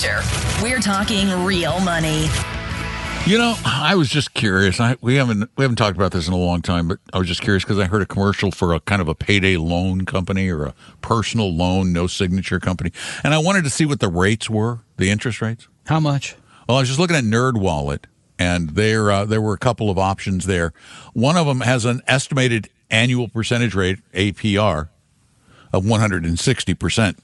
[0.00, 0.20] Future.
[0.62, 2.28] We're talking real money.
[3.26, 4.80] You know, I was just curious.
[4.80, 7.28] I, we haven't we haven't talked about this in a long time, but I was
[7.28, 10.48] just curious because I heard a commercial for a kind of a payday loan company
[10.48, 12.92] or a personal loan, no signature company,
[13.22, 15.68] and I wanted to see what the rates were, the interest rates.
[15.84, 16.34] How much?
[16.66, 18.06] Well, I was just looking at Nerd Wallet,
[18.38, 20.72] and there uh, there were a couple of options there.
[21.12, 24.88] One of them has an estimated annual percentage rate (APR)
[25.74, 27.18] of 160 percent.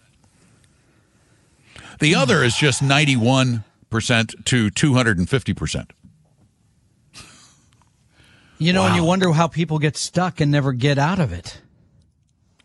[1.98, 5.92] The other is just 91 percent to 250 percent.
[8.58, 11.60] You know, and you wonder how people get stuck and never get out of it.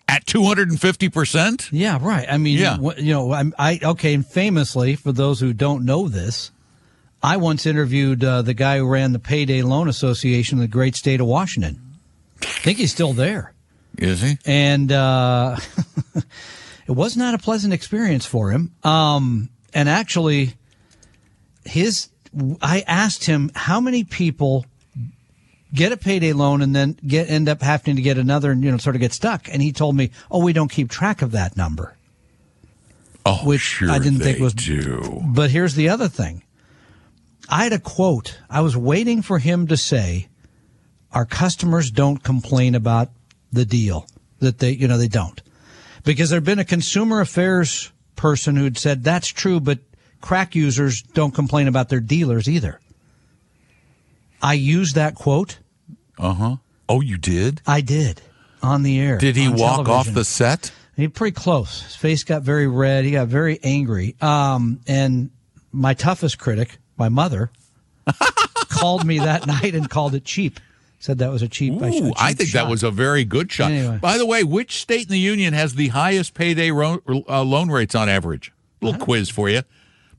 [0.08, 1.70] At 250 percent?
[1.72, 2.26] Yeah, right.
[2.30, 2.78] I mean, Yeah.
[2.98, 4.14] you know, I'm, I okay.
[4.14, 6.52] And famously, for those who don't know this,
[7.24, 10.96] I once interviewed uh, the guy who ran the Payday Loan Association in the great
[10.96, 11.80] state of Washington.
[12.42, 13.54] I think he's still there,
[13.98, 14.38] Is he?
[14.46, 15.58] and uh,
[16.92, 18.74] it was not a pleasant experience for him.
[18.84, 20.54] Um, and actually,
[21.66, 22.10] his
[22.62, 24.66] I asked him how many people
[25.74, 28.72] get a payday loan and then get end up having to get another and you
[28.72, 29.48] know sort of get stuck?
[29.50, 31.96] And he told me oh we don't keep track of that number.
[33.26, 35.22] Oh, Which sure I didn't think was- do.
[35.24, 36.44] but here's the other thing.
[37.48, 38.40] I had a quote.
[38.50, 40.28] I was waiting for him to say
[41.12, 43.12] our customers don't complain about
[43.52, 44.08] the deal
[44.40, 45.42] that they you know they don't
[46.04, 49.80] because there'd been a consumer affairs person who'd said that's true but
[50.22, 52.80] crack users don't complain about their dealers either
[54.42, 55.60] i used that quote
[56.18, 56.56] Uh huh.
[56.88, 57.62] Oh, you did?
[57.66, 58.22] I did
[58.62, 59.18] on the air.
[59.18, 60.72] Did he walk off the set?
[60.98, 61.84] He pretty close.
[61.84, 63.06] His face got very red.
[63.06, 64.16] He got very angry.
[64.22, 65.32] Um, and
[65.72, 67.50] my toughest critic, my mother,
[68.70, 70.60] called me that night and called it cheap.
[71.02, 71.74] Said that was a cheap.
[71.82, 72.66] a Ooh, cheap I think shot.
[72.66, 73.72] that was a very good shot.
[73.72, 73.98] Anyway.
[74.00, 77.70] By the way, which state in the union has the highest payday ro- uh, loan
[77.72, 78.52] rates on average?
[78.82, 79.62] little quiz for you.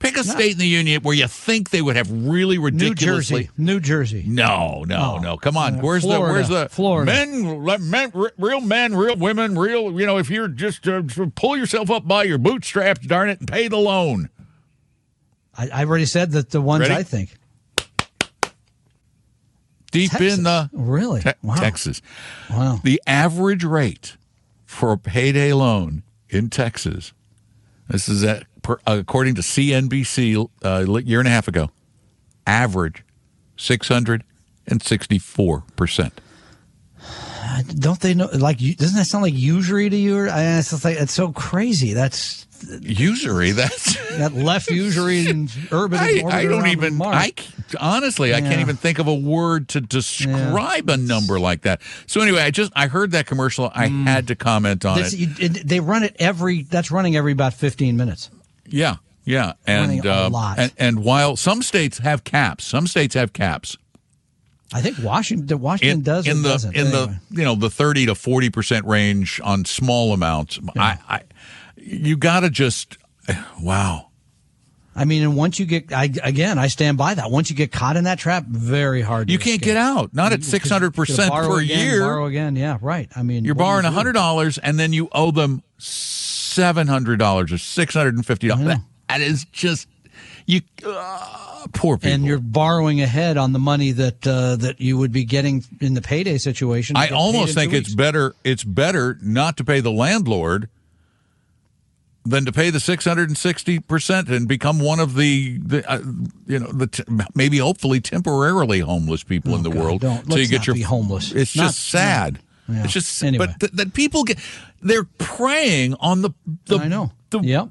[0.00, 3.30] Pick a state in the union where you think they would have really ridiculous.
[3.30, 3.38] New.
[3.38, 3.50] Jersey.
[3.56, 4.24] New Jersey.
[4.26, 5.22] No, no, Oh.
[5.22, 5.36] no.
[5.36, 5.76] Come on.
[5.76, 6.26] Uh, where's Florida.
[6.26, 7.06] the where's the Florida.
[7.12, 11.02] men, men real men, real women, real, you know, if you're just uh,
[11.36, 14.28] pull yourself up by your bootstraps, darn it, and pay the loan.
[15.56, 16.94] I, I already said that the ones Ready?
[16.94, 17.34] I think.
[19.92, 20.38] Deep Texas.
[20.38, 21.20] in the Really?
[21.22, 21.54] Te- wow.
[21.54, 22.02] Texas.
[22.50, 22.80] Wow.
[22.82, 24.16] The average rate
[24.64, 27.12] for a payday loan in Texas,
[27.88, 31.70] this is at, per, according to CNBC uh, a year and a half ago,
[32.46, 33.04] average
[33.56, 36.12] 664%.
[37.74, 38.28] Don't they know?
[38.32, 40.26] Like, doesn't that sound like usury to you?
[40.28, 41.92] It's like it's so crazy.
[41.92, 42.46] That's
[42.82, 43.96] Usury, that's.
[44.18, 45.98] that left usury and urban.
[45.98, 47.00] I, I don't even.
[47.02, 47.32] I
[47.80, 51.80] honestly, I can't even think of a word to describe a number like that.
[52.06, 53.70] So anyway, I just I heard that commercial.
[53.74, 55.18] I had to comment on This- it.
[55.18, 56.62] you- it- they run it every.
[56.62, 58.30] That's running every about fifteen minutes.
[58.66, 60.58] Yeah, yeah, and a uh, lot.
[60.58, 63.76] and and while some states have caps, some states have caps.
[64.74, 65.60] I think Washington.
[65.60, 66.74] Washington in, does in the doesn't.
[66.74, 67.18] in Anyway.
[67.30, 71.20] the you know the 30 to 40 percent range on small amounts I, I
[71.82, 72.98] you gotta just
[73.60, 74.08] wow
[74.94, 77.30] I mean, and once you get, I again, I stand by that.
[77.30, 79.28] Once you get caught in that trap, very hard.
[79.28, 79.62] To you can't escape.
[79.64, 82.26] get out not at You could- 600 you could percent borrow per again, year Borrow
[82.26, 83.08] again, yeah, right.
[83.16, 87.58] I mean, you're borrowing hundred dollars and then you owe them seven hundred dollars or
[87.58, 88.76] six hundred and fifty dollars
[89.08, 89.88] that is just
[90.44, 94.98] you uh, poor people and you're borrowing ahead on the money that uh, that you
[94.98, 96.96] would be getting in the payday situation.
[96.98, 97.94] I almost think it's weeks.
[97.94, 98.34] better.
[98.44, 100.68] It's better not to pay the landlord
[102.24, 105.90] than to pay the six hundred and sixty percent and become one of the, the
[105.90, 105.98] uh,
[106.46, 107.02] you know, the t-
[107.34, 110.00] maybe hopefully temporarily homeless people in the Oh, God, world.
[110.02, 111.32] don't- so you let's get not your be homeless.
[111.32, 112.38] It's Not- just sad.
[112.68, 112.84] Yeah.
[112.84, 113.46] It's just Anyway.
[113.46, 114.38] but th- that people get
[114.80, 116.30] they're preying on the
[116.66, 117.10] the I know.
[117.30, 117.68] the yep,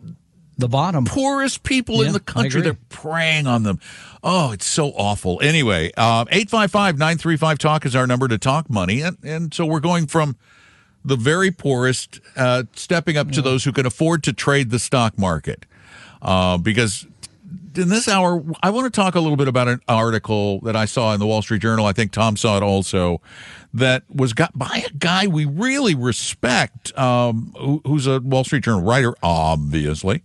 [0.58, 1.06] the bottom.
[1.06, 2.62] poorest people Yeah, in the country.
[2.62, 3.80] They're preying on them.
[4.22, 5.40] Oh, it's so awful.
[5.42, 9.02] Anyway, uh, 855-935-TALK is our number to talk money.
[9.02, 10.36] And, and so we're going from
[11.04, 15.18] the very poorest uh, stepping up to those who can afford to trade the stock
[15.18, 15.66] market.
[16.22, 17.08] Uh, because
[17.76, 20.86] in this hour, I want to talk a little bit about an article that I
[20.86, 21.86] saw in the Wall Street Journal.
[21.86, 23.22] I think Tom saw it also.
[23.74, 28.66] That was got by a guy we really respect, um, who, who's a Wall Street
[28.66, 30.24] Journal writer, obviously,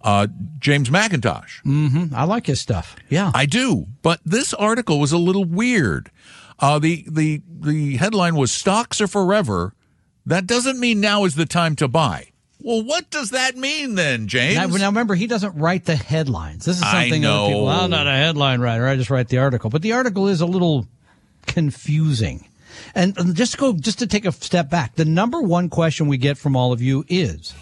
[0.00, 0.26] uh,
[0.58, 1.62] James Mackintosh.
[1.64, 2.14] Mm-hmm.
[2.14, 2.96] I like his stuff.
[3.10, 3.86] Yeah, I do.
[4.00, 6.10] But this article was a little weird.
[6.58, 9.74] Uh, the the the headline was "Stocks are forever."
[10.28, 12.28] That doesn't mean now is the time to buy.
[12.60, 14.56] Well, what does that mean then, James?
[14.56, 16.66] Now, now remember, he doesn't write the headlines.
[16.66, 17.68] This is I something other people.
[17.68, 18.86] I'm not a headline writer.
[18.86, 19.70] I just write the article.
[19.70, 20.86] But the article is a little
[21.46, 22.46] confusing.
[22.94, 26.08] And and just to go, just to take a step back, the number one question
[26.08, 27.54] we get from all of you is,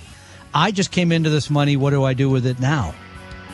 [0.53, 1.77] I just came into this money.
[1.77, 2.95] What do I do with it now?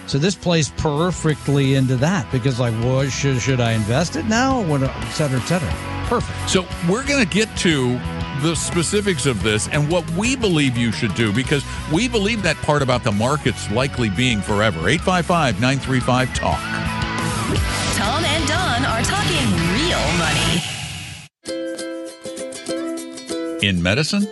[0.07, 4.63] So this plays perfectly into that because, like, well, should should I invest it now?
[4.63, 5.71] What, et cetera, et cetera.
[6.07, 6.49] Perfect.
[6.49, 8.01] So we're going to get to
[8.43, 12.57] the specifics of this and what we believe you should do because we believe that
[12.57, 14.89] part about the markets likely being forever.
[14.89, 16.61] 855 935 Talk.
[17.97, 20.63] Tom and Don are talking real money.
[23.67, 24.27] In medicine,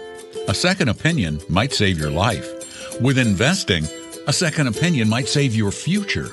[0.48, 3.00] a second opinion might save your life.
[3.00, 3.84] With investing,
[4.26, 6.30] a second opinion might save your future.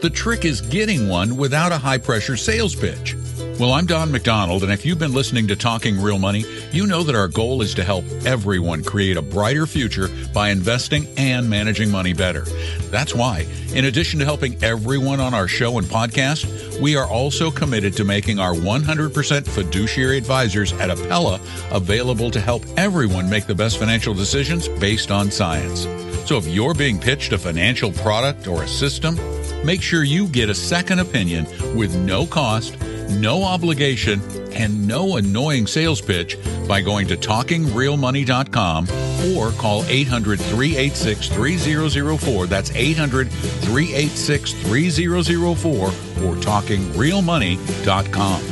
[0.00, 3.16] The trick is getting one without a high pressure sales pitch.
[3.58, 7.02] Well, I'm Don McDonald, and if you've been listening to Talking Real Money, you know
[7.02, 11.90] that our goal is to help everyone create a brighter future by investing and managing
[11.90, 12.42] money better.
[12.90, 17.50] That's why, in addition to helping everyone on our show and podcast, we are also
[17.50, 21.40] committed to making our 100% fiduciary advisors at Apella
[21.74, 25.84] available to help everyone make the best financial decisions based on science.
[26.28, 29.18] So if you're being pitched a financial product or a system,
[29.64, 32.76] make sure you get a second opinion with no cost,
[33.10, 34.20] no obligation,
[34.52, 38.88] and no annoying sales pitch by going to talkingrealmoney.com
[39.36, 42.46] or call 800 386 3004.
[42.46, 48.42] That's 800 386 3004 or talkingrealmoney.com.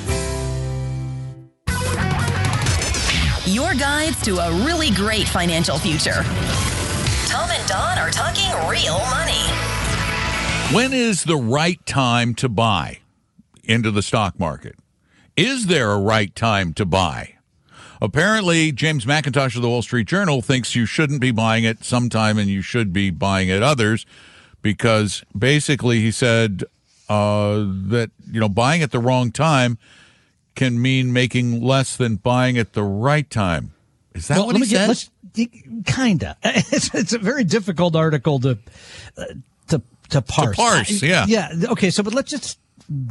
[3.46, 6.22] Your guides to a really great financial future.
[7.26, 9.32] Tom and Don are talking real money.
[10.74, 13.00] When is the right time to buy
[13.66, 14.76] into the stock market?
[15.36, 17.34] Is there a right time to buy?
[18.00, 22.38] Apparently, James Mackintosh of the Wall Street Journal thinks you shouldn't be buying it sometime
[22.38, 24.04] and you should be buying it others
[24.62, 26.64] because basically he said
[27.08, 27.54] uh,
[27.88, 29.78] that, you know, buying at the wrong time
[30.54, 33.72] can mean making less than buying at the right time.
[34.14, 34.88] Is that Well, what let he me get- said?
[34.88, 35.10] let's-
[35.86, 36.36] kinda.
[36.44, 38.56] It's, it's a very difficult article to
[39.18, 39.24] uh,
[39.68, 40.54] to to parse.
[40.56, 41.24] parse, I- yeah.
[41.26, 41.48] yeah.
[41.70, 42.58] Okay, so but let's just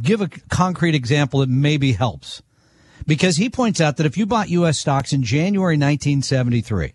[0.02, 2.42] give a concrete example that maybe helps,
[3.06, 4.78] because he points out that if you bought U.S.
[4.78, 6.92] stocks in January 1973,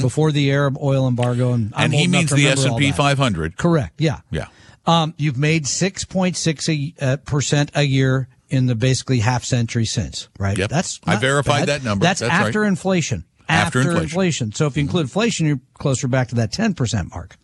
[0.00, 1.80] before the Arab oil embargo, and, Mm-hmm.
[1.80, 3.56] and he means the S&P 500.
[3.56, 4.00] Correct.
[4.00, 4.20] Yeah.
[4.30, 4.46] Yeah.
[4.86, 10.28] Um, you've made 6.6 a, uh, percent a year in the basically half century since,
[10.38, 10.56] right?
[10.56, 10.70] Yep.
[10.70, 11.68] That's I verified bad.
[11.82, 12.02] that number.
[12.04, 12.68] That's, That's after right.
[12.68, 13.24] inflation.
[13.48, 14.52] After inflation.
[14.52, 17.36] So if you include inflation, you're closer back to that 10% mark.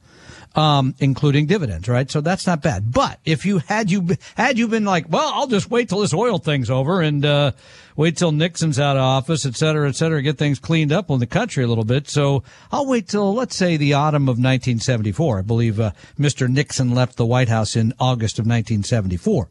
[0.58, 2.10] Um, including dividends, right?
[2.10, 2.90] So that's not bad.
[2.90, 6.12] But if you had you had you been like, well, I'll just wait till this
[6.12, 7.52] oil thing's over and uh,
[7.94, 11.20] wait till Nixon's out of office, et cetera, et cetera, get things cleaned up in
[11.20, 12.08] the country a little bit.
[12.08, 15.38] So I'll wait till let's say the autumn of 1974.
[15.38, 16.49] I believe uh, Mr.
[16.49, 19.49] Nixon left the White House in August of 1974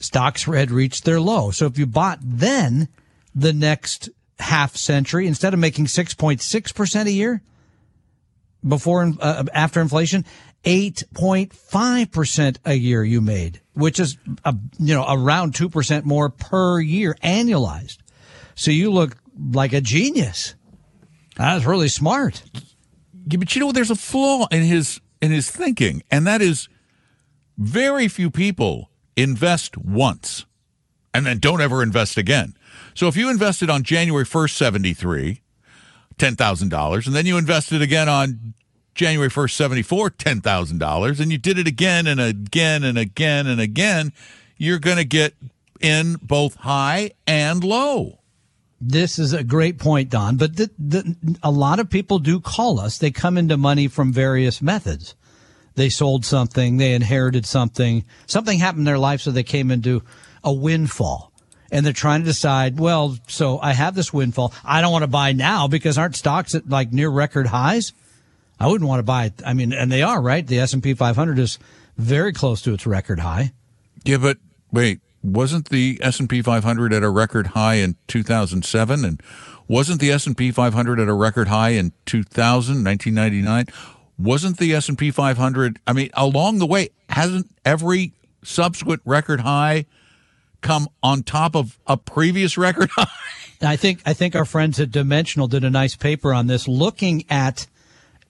[0.00, 1.50] stocks had reached their low.
[1.50, 2.88] So if you bought then
[3.34, 7.42] the next half century, instead of making 6.6% a year
[8.66, 10.24] before, uh, after inflation,
[10.64, 17.16] 8.5% a year you made, which is, a, you know, around 2% more per year
[17.22, 17.98] annualized.
[18.54, 19.16] So you look
[19.52, 20.54] like a genius.
[21.36, 22.42] That's really smart.
[23.30, 26.68] Yeah, but you know, there's a flaw in his in his thinking, and that is
[27.56, 30.46] very few people invest once
[31.12, 32.56] and then don't ever invest again.
[32.94, 35.42] So if you invested on January 1st, 73,
[36.18, 38.54] $10,000, and then you invested again on
[38.94, 44.12] January 1st, 74, $10,000, and you did it again and again and again and again,
[44.56, 45.34] you're going to get
[45.80, 48.18] in both high and low.
[48.80, 50.36] This is a great point, Don.
[50.36, 52.98] But the, the, a lot of people do call us.
[52.98, 55.14] They come into money from various methods.
[55.74, 60.02] They sold something, they inherited something, something happened in their life, so they came into
[60.42, 61.27] a windfall.
[61.70, 64.54] And they're trying to decide, well, so I have this windfall.
[64.64, 67.92] I don't want to buy now because aren't stocks at like near record highs?
[68.58, 69.34] I wouldn't want to buy it.
[69.44, 70.46] I mean, and they are, right?
[70.46, 71.58] The S&P 500 is
[71.96, 73.52] very close to its record high.
[74.04, 74.38] Yeah, but
[74.72, 79.22] wait, wasn't the S&P 500 at a record high in 2007 and
[79.68, 83.66] wasn't the S&P 500 at a record high in 2000, 1999?
[84.18, 89.86] wasn't the S&P 500 I mean along the way hasn't every subsequent record high
[90.60, 93.06] come on top of a previous record high?
[93.60, 97.24] I think I think our friends at Dimensional did a nice paper on this, looking
[97.28, 97.66] at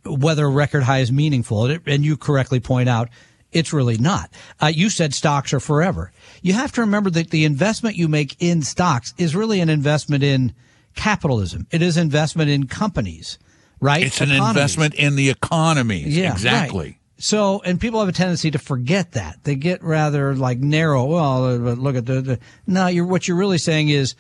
[0.05, 1.67] whether a record high is meaningful.
[1.87, 3.09] And you correctly point out
[3.53, 4.31] it's really not.
[4.61, 6.13] Uh, you said stocks are forever.
[6.43, 10.23] You have to remember that the investment you make in stocks is really an investment
[10.23, 10.55] in
[10.95, 11.67] capitalism.
[11.71, 13.39] It is investment in companies,
[13.81, 14.03] right?
[14.05, 14.41] It's Economies.
[14.43, 16.05] an investment in the economy.
[16.07, 16.87] Yeah, exactly.
[16.87, 16.98] Right.
[17.19, 19.43] So, and people have a tendency to forget that.
[19.43, 21.05] They get rather like narrow.
[21.05, 24.15] Well, uh, look at the, the no, you're, what you're really saying is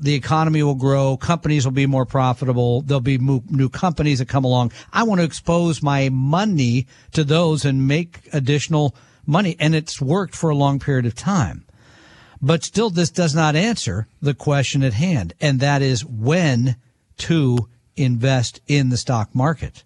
[0.00, 4.44] the economy will grow, companies will be more profitable, there'll be new companies that come
[4.44, 4.72] along.
[4.92, 8.94] I want to expose my money to those and make additional
[9.26, 9.56] money.
[9.58, 11.64] And it's worked for a long period of time.
[12.40, 16.76] But still, this does not answer the question at hand, and that is when
[17.18, 19.82] to invest in the stock market.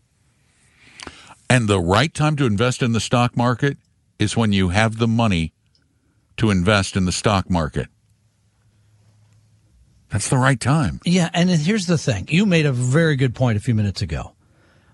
[1.52, 3.76] And the right time to invest in the stock market
[4.18, 5.52] is when you have the money
[6.38, 7.88] to invest in the stock market.
[10.08, 11.00] That's the right time.
[11.04, 12.26] Yeah, and here's the thing.
[12.30, 14.32] You made a very good point a few minutes ago.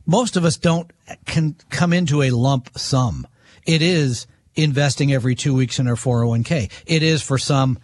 [0.04, 0.92] Most of us don't
[1.26, 3.28] can come into a lump sum.
[3.64, 6.72] It is investing every 2 weeks in our 401k.
[6.86, 7.78] It is for some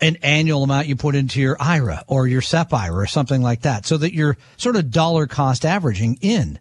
[0.00, 3.60] an annual amount you put into your IRA or your SEP IRA or something like
[3.60, 6.58] that so that you're sort of dollar cost averaging in,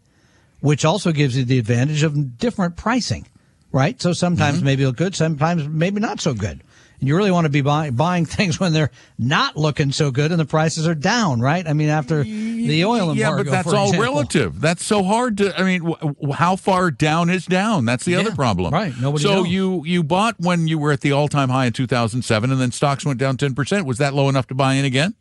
[0.66, 3.28] which also gives you the advantage of different pricing,
[3.72, 4.02] right?
[4.02, 4.66] So sometimes mm-hmm.
[4.66, 6.64] maybe it'll good, sometimes maybe not so good.
[7.00, 10.32] And you really want to be buy, buying things when they're not looking so good
[10.32, 11.68] and the prices are down, right?
[11.68, 13.16] I mean, after the oil embargo.
[13.16, 14.04] Yeah, but that's all example.
[14.04, 14.60] relative.
[14.60, 15.56] That's so hard to.
[15.56, 17.86] I mean, w- how far down is down?
[17.86, 18.94] That's the yeah, other problem, right?
[19.00, 19.24] Nobody.
[19.24, 19.48] So knows.
[19.48, 22.72] you you bought when you were at the all time high in 2007, and then
[22.72, 23.86] stocks went down 10 percent.
[23.86, 25.14] Was that low enough to buy in again?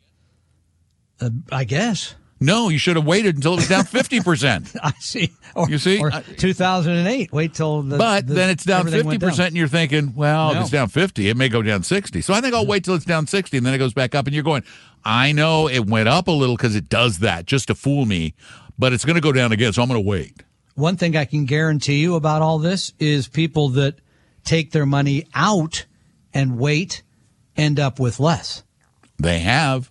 [1.21, 2.15] Uh, I guess.
[2.45, 4.73] No, you should have waited until it was down fifty percent.
[4.81, 5.33] I see.
[5.55, 6.01] Or, you see,
[6.37, 7.31] two thousand and eight.
[7.31, 7.97] Wait till the.
[7.97, 10.59] But the, then it's down fifty percent, and you're thinking, well, no.
[10.59, 12.21] if it's down fifty, it may go down sixty.
[12.21, 14.27] So I think I'll wait till it's down sixty, and then it goes back up,
[14.27, 14.63] and you're going,
[15.03, 18.33] I know it went up a little because it does that just to fool me,
[18.77, 20.43] but it's going to go down again, so I'm going to wait.
[20.75, 23.95] One thing I can guarantee you about all this is people that
[24.43, 25.85] take their money out
[26.33, 27.01] and wait
[27.55, 28.63] end up with less.
[29.17, 29.89] They have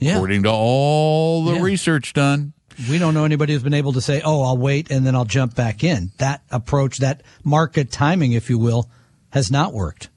[0.00, 0.14] yeah.
[0.14, 1.62] according to all the yeah.
[1.62, 2.52] research done.
[2.90, 5.24] We don't know anybody who's been able to say, "Oh, I'll wait and then I'll
[5.24, 8.90] jump back in." That approach, that market timing, if you will,
[9.30, 10.08] has not worked.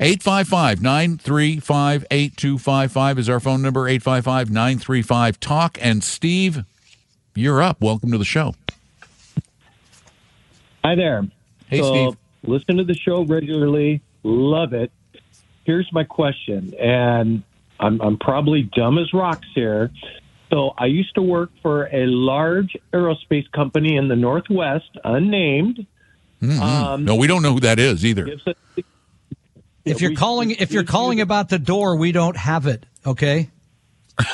[0.00, 5.78] 855 935 8255 is our phone number 855 935 Talk.
[5.80, 6.64] And Steve,
[7.34, 7.80] you're up.
[7.80, 8.54] Welcome to the show.
[10.84, 11.26] Hi there.
[11.68, 12.18] Hey, so, Steve.
[12.42, 14.02] Listen to the show regularly.
[14.22, 14.92] Love it.
[15.64, 16.74] Here's my question.
[16.78, 17.42] And
[17.84, 19.90] I'm, I'm probably dumb as rocks here.
[20.50, 25.86] So I used to work for a large aerospace company in the Northwest, unnamed.
[26.40, 26.62] Mm-hmm.
[26.62, 28.36] Um, no, we don't know who that is either.
[29.84, 32.86] If you're calling, if you're calling about the door, we don't have it.
[33.04, 33.50] Okay.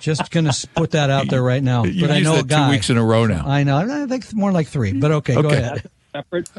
[0.00, 1.84] Just gonna put that out there right now.
[1.84, 2.66] You but I know a guy.
[2.66, 3.46] Two weeks in a row now.
[3.46, 3.78] I know.
[3.78, 4.92] I think more like three.
[4.92, 5.42] But okay, okay.
[5.42, 5.90] go ahead.
[6.12, 6.50] Separate,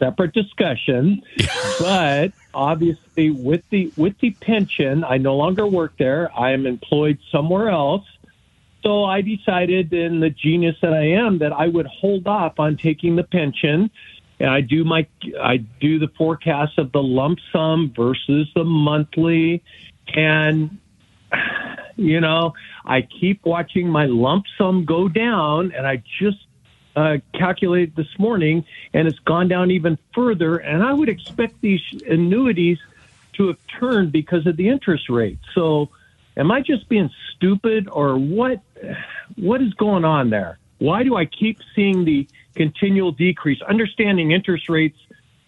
[0.00, 1.22] separate discussion.
[1.78, 6.30] but obviously, with the with the pension, I no longer work there.
[6.36, 8.04] I am employed somewhere else.
[8.82, 12.76] So I decided, in the genius that I am, that I would hold off on
[12.78, 13.90] taking the pension.
[14.40, 15.06] And I do my
[15.40, 19.62] I do the forecast of the lump sum versus the monthly,
[20.14, 20.78] and
[21.96, 22.54] you know
[22.84, 26.38] I keep watching my lump sum go down, and I just
[26.96, 30.56] uh, calculated this morning, and it's gone down even further.
[30.56, 32.78] And I would expect these annuities
[33.34, 35.38] to have turned because of the interest rate.
[35.54, 35.88] So,
[36.36, 38.60] am I just being stupid, or what?
[39.36, 40.58] What is going on there?
[40.78, 43.60] Why do I keep seeing the continual decrease?
[43.62, 44.98] Understanding interest rates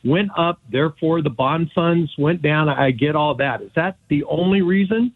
[0.05, 2.69] went up, therefore the bond funds went down.
[2.69, 3.63] I get all that.
[3.63, 5.13] Is that the only reason?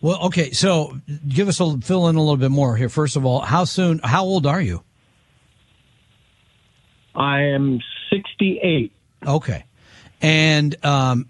[0.00, 0.52] Well, okay.
[0.52, 2.88] So, give us a fill in a little bit more here.
[2.88, 4.00] First of all, how soon?
[4.02, 4.84] How old are you?
[7.18, 8.92] I am 68.
[9.26, 9.64] Okay.
[10.22, 11.28] And um,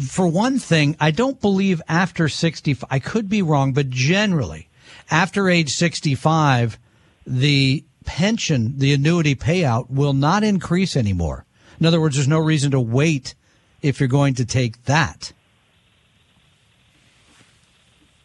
[0.00, 4.68] for one thing, I don't believe after 65, I could be wrong, but generally,
[5.10, 6.78] after age 65,
[7.26, 11.44] the pension, the annuity payout will not increase anymore.
[11.78, 13.34] In other words, there's no reason to wait
[13.82, 15.32] if you're going to take that.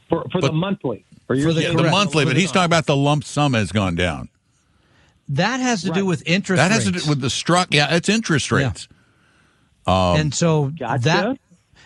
[0.10, 1.04] For, for the monthly.
[1.28, 3.96] For, for the, yeah, the monthly, but he's talking about the lump sum has gone
[3.96, 4.30] down.
[5.30, 5.98] That has to right.
[6.00, 6.58] do with interest.
[6.58, 6.86] That rates.
[6.86, 7.74] has to do with the struck.
[7.74, 8.88] Yeah, it's interest rates.
[9.88, 10.12] Yeah.
[10.12, 11.04] Um, and so gotcha.
[11.04, 11.40] that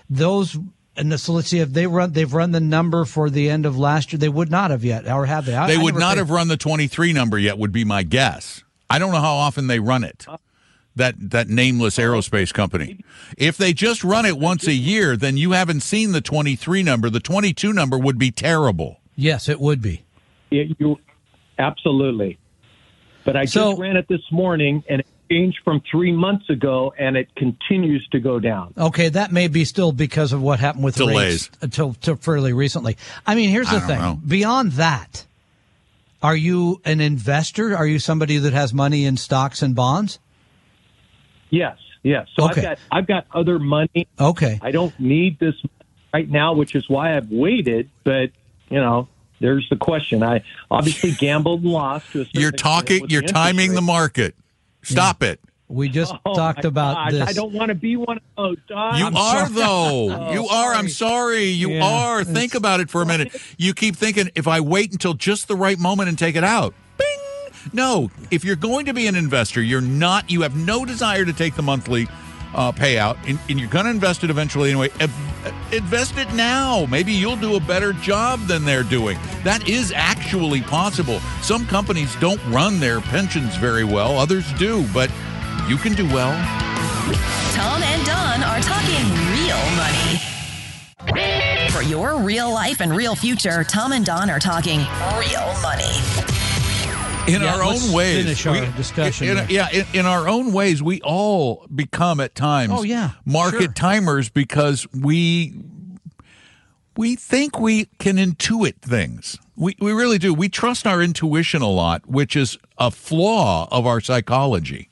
[0.09, 0.57] those
[0.95, 2.11] And so let's see if they run.
[2.13, 4.19] They've run the number for the end of last year.
[4.19, 5.55] They would not have yet, or have they?
[5.55, 8.03] I, They I would not paid- have run the 23 number yet, would be my
[8.03, 8.63] guess.
[8.89, 10.25] I don't know how often they run it.
[10.95, 12.99] That that nameless aerospace company.
[13.37, 17.09] If they just run it once a year, then you haven't seen the 23 number.
[17.09, 18.99] The 22 number would be terrible.
[19.15, 20.03] Yes, it would be.
[20.51, 20.99] It, you
[21.57, 22.37] absolutely.
[23.23, 26.93] But I So- just ran it this morning, and it changed from three months ago,
[26.99, 28.73] and it continues to go down.
[28.77, 31.15] Okay, that may be still because of what happened with Delays.
[31.15, 32.97] rates uh, until, until fairly recently.
[33.25, 33.99] I mean, here's the thing.
[33.99, 34.19] know.
[34.27, 35.25] Beyond that,
[36.23, 37.75] are you an investor?
[37.77, 40.19] Are you somebody that has money in stocks and bonds?
[41.49, 42.27] Yes, yes.
[42.35, 42.61] So Okay.
[42.61, 44.07] I've got I've got other money.
[44.19, 44.59] Okay.
[44.61, 45.55] I don't need this
[46.13, 47.89] right now, which is why I've waited.
[48.03, 48.31] But
[48.69, 49.07] you know,
[49.41, 50.23] there's the question.
[50.23, 52.11] I obviously gambled and lost.
[52.13, 53.09] To a You're talking.
[53.09, 54.35] You're the interest timing the market.
[54.83, 55.39] Stop it.
[55.67, 57.29] We just Oh, talked about gosh, this.
[57.29, 58.57] I don't want to be one of those.
[58.67, 58.97] Don.
[58.97, 59.53] You I'm are sorry.
[59.53, 60.31] though.
[60.33, 60.73] you oh, are.
[60.73, 61.45] I'm sorry.
[61.45, 62.23] You Yeah, are.
[62.25, 63.33] Think about it for a minute.
[63.57, 66.73] You keep thinking if I wait until just the right moment and take it out.
[66.97, 67.07] Bing.
[67.71, 68.11] No.
[68.31, 70.29] If you're going to be an investor, you're not.
[70.29, 72.07] You have no desire to take the monthly
[72.53, 74.89] uh, payout, and, and you're going to invest it eventually anyway.
[75.71, 76.85] Invest it now.
[76.89, 79.17] Maybe you'll do a better job than they're doing.
[79.43, 81.19] That is actually possible.
[81.41, 84.17] Some companies don't run their pensions very well.
[84.17, 85.09] Others do, but
[85.67, 86.31] you can do well.
[87.53, 90.19] Tom and Don are talking real money.
[91.71, 94.79] For your real life and real future, Tom and Don are talking
[95.17, 96.50] real money.
[97.27, 98.23] In Yeah, our own ways.
[98.23, 102.73] finish our discussion in- yeah, in, in our own ways, we all become at times
[102.75, 103.73] Oh, yeah, market sure.
[103.73, 105.53] timers because we
[106.97, 109.37] we think we can intuit things.
[109.55, 110.33] We we really do.
[110.33, 114.89] We trust our intuition a lot, which is a flaw of our psychology.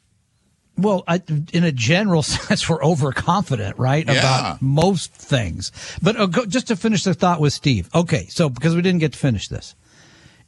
[0.77, 1.21] Well, I,
[1.51, 4.05] in a general sense, we're overconfident, right?
[4.05, 4.13] Yeah.
[4.13, 5.71] About most things.
[6.01, 7.89] But uh, go, just to finish the thought with Steve.
[7.93, 9.75] Okay, so because we didn't get to finish this.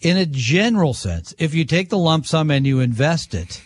[0.01, 3.61] In a general sense, if you take the lump sum and you invest it,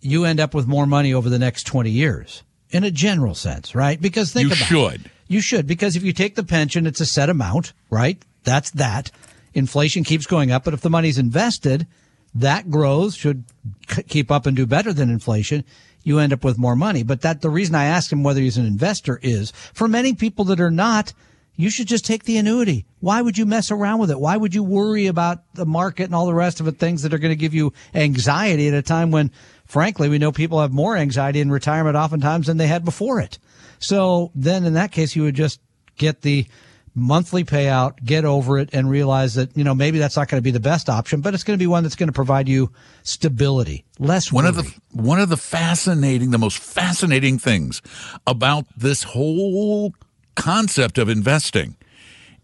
[0.00, 2.42] you end up with more money over the next 20 years.
[2.70, 4.00] In a general sense, right?
[4.00, 4.64] Because think You about it.
[5.00, 5.10] should.
[5.28, 8.20] You should, because if you take the pension, it's a set amount, right?
[8.42, 9.10] That's that.
[9.54, 11.86] Inflation keeps going up, but if the money's invested,
[12.34, 13.44] that grows, should
[13.88, 15.64] c- keep up and do better than inflation.
[16.02, 17.02] You end up with more money.
[17.02, 20.44] But that, the reason I ask him whether he's an investor is for many people
[20.46, 21.12] that are not,
[21.56, 22.86] you should just take the annuity.
[23.00, 24.20] Why would you mess around with it?
[24.20, 27.14] Why would you worry about the market and all the rest of it, things that
[27.14, 29.30] are going to give you anxiety at a time when,
[29.66, 33.38] frankly, we know people have more anxiety in retirement oftentimes than they had before it.
[33.78, 35.60] So then in that case, you would just
[35.96, 36.46] get the
[36.94, 40.44] monthly payout, get over it and realize that, you know, maybe that's not going to
[40.44, 42.70] be the best option, but it's going to be one that's going to provide you
[43.02, 47.82] stability, less One of the one of the fascinating, the most fascinating things
[48.26, 49.92] about this whole
[50.34, 51.76] concept of investing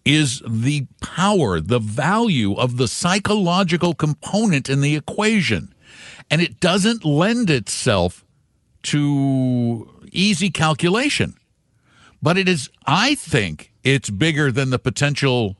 [0.04, 5.74] is the power, the value of the psychological component in the equation.
[6.30, 8.24] And it doesn't lend itself
[8.84, 11.34] to easy calculation.
[12.22, 15.56] But it is, I think, it's bigger than the potential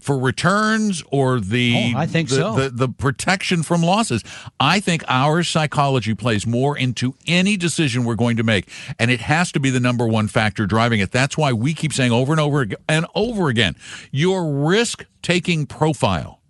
[0.00, 2.54] for returns or the Oh, I think the, so.
[2.54, 4.24] the, the protection from losses.
[4.58, 9.20] I think our psychology plays more into any decision we're going to make, and it
[9.20, 11.12] has to be the number one factor driving it.
[11.12, 13.76] That's why we keep saying over and over and over again,
[14.10, 16.40] your risk taking profile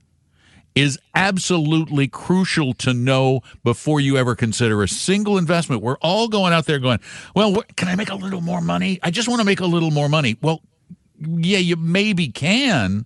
[0.75, 5.83] is absolutely crucial to know before you ever consider a single investment.
[5.83, 7.01] We're all going out there going,
[7.35, 9.01] well, can I make a little more money?
[9.03, 10.37] I just want to make a little more money.
[10.41, 10.63] Well,
[11.19, 13.05] yeah, you maybe can,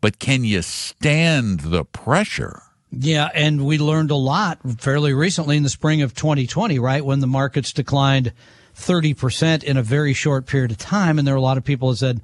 [0.00, 2.62] but can you stand the pressure?
[2.92, 7.04] Yeah, and we learned a lot fairly recently in the spring of 2020, right?
[7.04, 8.32] When the markets declined
[8.76, 11.18] 30% in a very short period of time.
[11.18, 12.20] And there were a lot of people that said,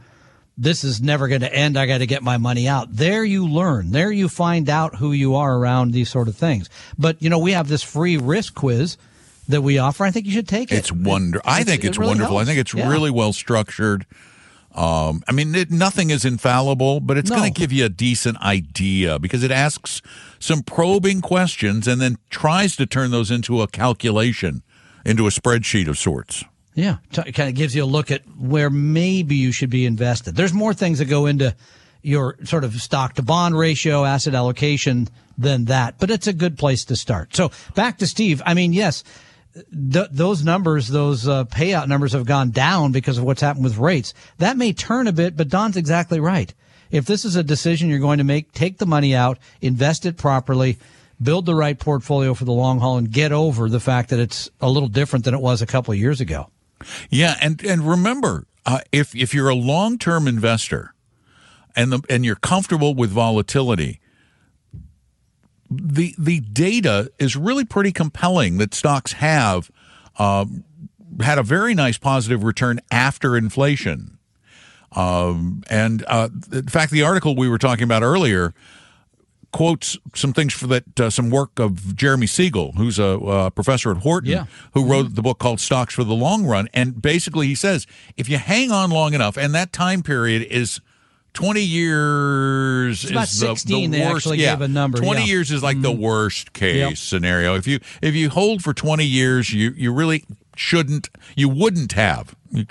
[0.58, 1.76] this is never going to end.
[1.76, 2.88] I got to get my money out.
[2.90, 3.90] There you learn.
[3.90, 6.70] There you find out who you are around these sort of things.
[6.98, 8.96] But, you know, we have this free risk quiz
[9.48, 10.04] that we offer.
[10.04, 10.76] I think you should take it.
[10.78, 11.40] It's wonder.
[11.44, 12.38] I think it it's really wonderful.
[12.38, 12.88] I think it's Yeah.
[12.88, 14.06] really well structured.
[14.76, 17.36] Um, I mean, it, nothing is infallible, but it's No.
[17.36, 20.02] going to give you a decent idea because it asks
[20.38, 24.62] some probing questions and then tries to turn those into a calculation,
[25.04, 26.44] into a spreadsheet of sorts.
[26.74, 30.36] Yeah, it kind of gives you a look at where maybe you should be invested.
[30.36, 31.56] There's more things that go into
[32.02, 35.08] your sort of stock to bond ratio, asset allocation
[35.38, 37.34] than that, but it's a good place to start.
[37.34, 38.42] So back to Steve.
[38.44, 39.04] I mean, yes,
[39.92, 43.78] th- those numbers, those uh, payout numbers have gone down because of what's happened with
[43.78, 44.14] rates.
[44.38, 46.52] That may turn a bit, but Don's exactly right.
[46.90, 50.16] If this is a decision you're going to make, take the money out, invest it
[50.16, 50.78] properly,
[51.20, 54.50] build the right portfolio for the long haul, and get over the fact that it's
[54.60, 56.48] a little different than it was a couple of years ago.
[57.10, 60.94] Yeah, and and remember, uh, if if you're a long term investor
[61.74, 64.00] and the and you're comfortable with volatility,
[65.82, 69.70] the the data is really pretty compelling that stocks have
[70.18, 70.64] um,
[71.20, 74.18] had a very nice positive return after inflation.
[74.92, 78.54] Um, and uh, in fact, the article we were talking about earlier
[79.52, 83.90] quotes some things for that uh, some work of Jeremy Siegel, who's a uh, professor
[83.90, 84.46] at Wharton, Yeah.
[84.74, 86.68] who wrote the book called Stocks for the Long Run.
[86.74, 87.86] And basically, he says
[88.16, 90.80] if you hang on long enough, and that time period is.
[91.36, 94.16] 20 years It's about is the, 16 the they worst.
[94.26, 95.22] actually yeah, number, 20 yeah.
[95.24, 95.28] Mm-hmm.
[95.30, 96.96] years is like the worst case Yep.
[96.96, 97.54] scenario.
[97.54, 100.24] If you if you hold for 20 years, you you really
[100.56, 102.64] shouldn't you wouldn't have we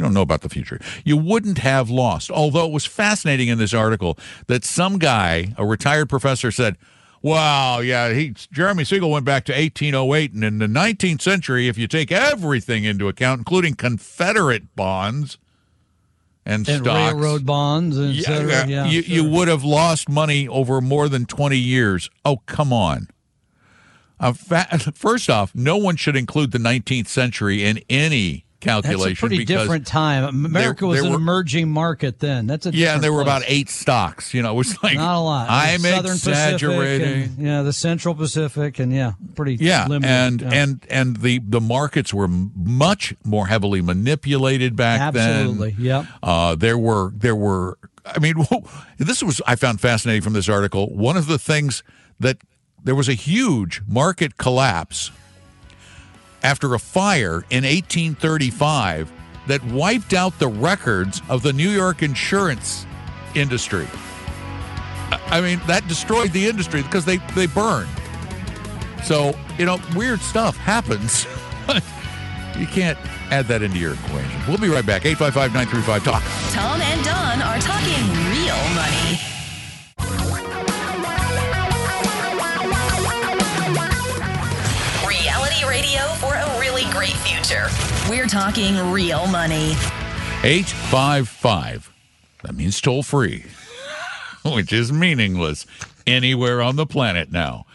[0.00, 0.78] don't know about the future.
[1.04, 2.30] You wouldn't have lost.
[2.30, 6.76] Although it was fascinating in this article that some guy, a retired professor said,
[7.22, 11.78] "Wow, yeah, he Jeremy Siegel went back to 1808 and in the 19th century if
[11.78, 15.38] you take everything into account including Confederate bonds
[16.46, 18.66] and, And stocks railroad bonds, and yeah, cetera.
[18.66, 22.10] yeah, you, you would have lost money over more than 20 years.
[22.24, 23.08] Oh, come on.
[24.18, 29.18] Uh, fa- first off, no one should include the 19th century in any calculation That's
[29.18, 30.24] a pretty different time.
[30.44, 32.46] America was there an were- emerging market then.
[32.46, 34.32] That's a yeah, and there were about eight stocks.
[34.34, 35.46] You know, it was like Not a lot.
[35.50, 37.22] I'm Southern exaggerating.
[37.24, 40.10] And, yeah, the Central Pacific, and yeah, pretty Yeah, limited.
[40.10, 40.50] and yeah.
[40.52, 45.40] and and the the markets were much more heavily manipulated back then.
[45.46, 46.06] Absolutely, yep.
[46.22, 47.78] Uh, there were there were.
[48.06, 48.34] I mean,
[48.98, 50.94] this was I found fascinating from this article.
[50.94, 51.82] One of the things
[52.18, 52.38] that
[52.82, 55.10] there was a huge market collapse
[56.42, 59.10] after a fire in 1835
[59.46, 62.86] that wiped out the records of the New York insurance
[63.34, 63.86] industry.
[65.10, 67.88] I- mean, that destroyed the industry because they they burned.
[69.04, 71.26] So, you know, weird stuff happens.
[72.58, 72.98] you can't
[73.30, 74.40] add that into your equation.
[74.46, 75.06] We'll be right back.
[75.06, 76.22] 855 935 Talk.
[76.52, 77.79] Tom and Don are talking
[87.12, 87.68] a future.
[88.08, 89.72] We're talking real money.
[90.42, 91.92] 855.
[92.42, 93.44] That means toll free,
[94.44, 95.66] which is meaningless
[96.06, 97.66] anywhere on the planet now.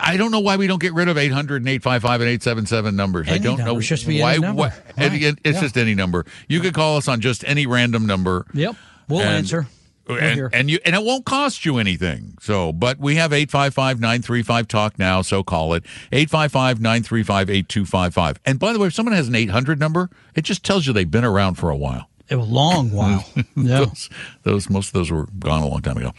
[0.00, 3.28] I don't know why we don't get rid of 800 and 855 and 877 numbers.
[3.28, 3.64] I don't number.
[3.72, 4.32] know It's just be why.
[4.34, 4.60] any number.
[4.60, 5.22] why- Right.
[5.22, 5.60] it- it's Yeah.
[5.62, 6.24] just any number.
[6.48, 8.46] You could call us on just any random number.
[8.54, 8.76] Yep,
[9.08, 9.66] we'll And- answer.
[10.08, 12.38] We're and, and you and it won't cost you anything.
[12.40, 18.36] So, but we have 855-935 talk now, so call it 855-935-8255.
[18.46, 21.10] And by the way, if someone has an 800 number, it just tells you they've
[21.10, 22.08] been around for a while.
[22.30, 23.24] a long while.
[23.56, 23.84] yeah.
[23.84, 24.08] Those,
[24.44, 26.12] those most of those were gone a long time ago.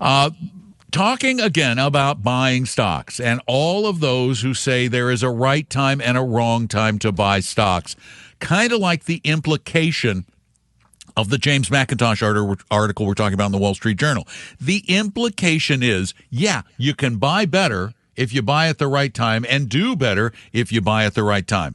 [0.00, 0.30] Uh,
[0.90, 5.70] talking again about buying stocks and all of those who say there is a right
[5.70, 7.94] time and a wrong time to buy stocks,
[8.40, 10.24] kind of like the implication
[11.16, 12.22] of the James Mackintosh
[12.70, 14.26] article we're talking about in the Wall Street Journal.
[14.60, 19.44] The implication is, yeah, you can buy better if you buy at the right time
[19.48, 21.74] and do better if you buy at the right time.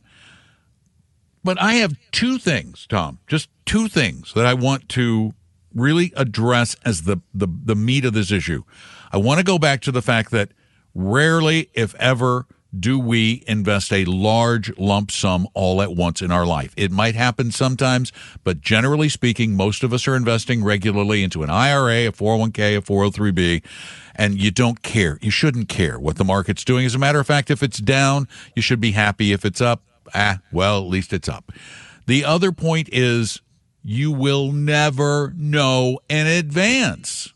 [1.44, 5.34] But I have two things, Tom, just two things that I want to
[5.74, 8.64] really address as the, the, the meat of this issue.
[9.12, 10.52] I want to go back to the fact that
[10.94, 12.46] rarely, if ever,
[12.78, 16.74] do we invest a large lump sum all at once in our life.
[16.78, 21.50] It might happen sometimes, but generally speaking, most of us are investing regularly into an
[21.50, 23.64] IRA, a 401k, a 403b,
[24.16, 25.20] and you don't care.
[25.22, 26.86] You shouldn't care what the market's doing.
[26.86, 29.34] As a matter of fact, if it's down, you should be happy.
[29.34, 31.52] If it's up, ah, well, at least it's up.
[32.08, 33.42] The other point is
[33.84, 37.34] you will never know in advance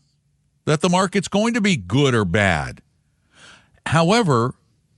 [0.64, 2.82] that the market's going to be good or bad.
[3.86, 4.54] However,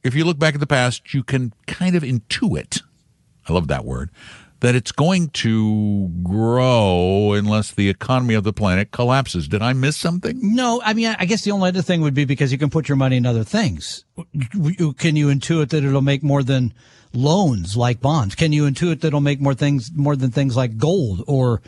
[0.08, 2.82] if you look back at the past, you can kind of intuit,
[3.48, 4.10] I love that word,
[4.60, 9.46] that it's going to grow unless the economy of the planet collapses.
[9.46, 10.40] Did I miss something?
[10.42, 12.88] No, I mean, I guess the only other thing would be because you can put
[12.88, 14.04] your money in other things.
[14.16, 16.72] Can you intuit that it'll make more than
[17.12, 18.34] loans like bonds?
[18.34, 21.60] Can you intuit that it'll make more things, more than things like gold or,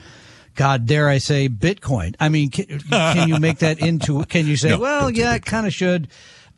[0.57, 2.17] God, dare I say, Bitcoin?
[2.19, 5.45] I mean, can, can you make that into, can you say, No, well, yeah, it
[5.45, 6.09] kind of should.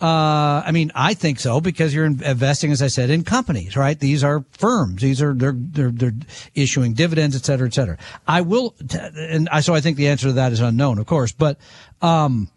[0.02, 3.96] Uh, I mean, I think so because you're investing, as I said, in companies, right?
[3.96, 5.00] These are firms.
[5.00, 6.14] These are they're they're they're
[6.56, 7.98] issuing dividends, et cetera, et cetera.
[8.26, 11.30] I will, and I so I think the answer to that is unknown, of course.
[11.30, 11.56] But
[12.00, 12.50] um,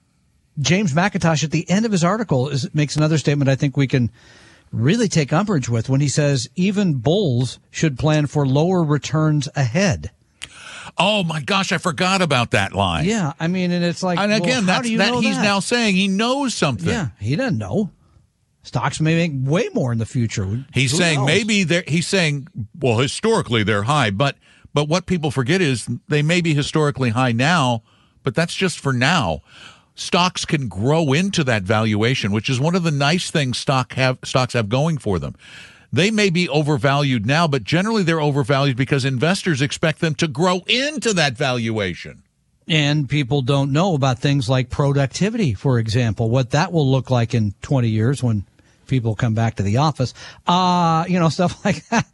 [0.59, 3.47] James Mackintosh at the end of his article is, makes another statement.
[3.47, 4.09] I think we can
[4.71, 10.09] really take umbrage with when he says even bulls should plan for lower returns ahead.
[10.97, 13.05] Oh my gosh, I forgot about that line.
[13.05, 15.43] Yeah, I mean, and it's like, And again, how that's do you that he's that?
[15.43, 16.87] now saying he knows something.
[16.89, 17.91] Yeah, he doesn't know.
[18.63, 20.65] Stocks may make way more in the future.
[20.73, 21.27] He's Who saying knows?
[21.27, 22.47] maybe they're he's saying
[22.79, 24.37] well historically they're high, but
[24.73, 27.83] But what people forget is they may be historically high now,
[28.23, 29.41] but that's just for now.
[29.97, 34.17] Stocks can grow into that valuation, which is one of the nice things stock have
[34.23, 35.35] stocks have going for them.
[35.95, 40.61] They may be overvalued now, but generally they're overvalued because investors expect them to grow
[40.67, 42.23] into that valuation.
[42.67, 47.33] And people don't know about things like productivity, for example, what that will look like
[47.33, 48.43] in 20 years when
[48.87, 50.13] people come back to the office.
[50.45, 52.05] Uh, you know, stuff like that.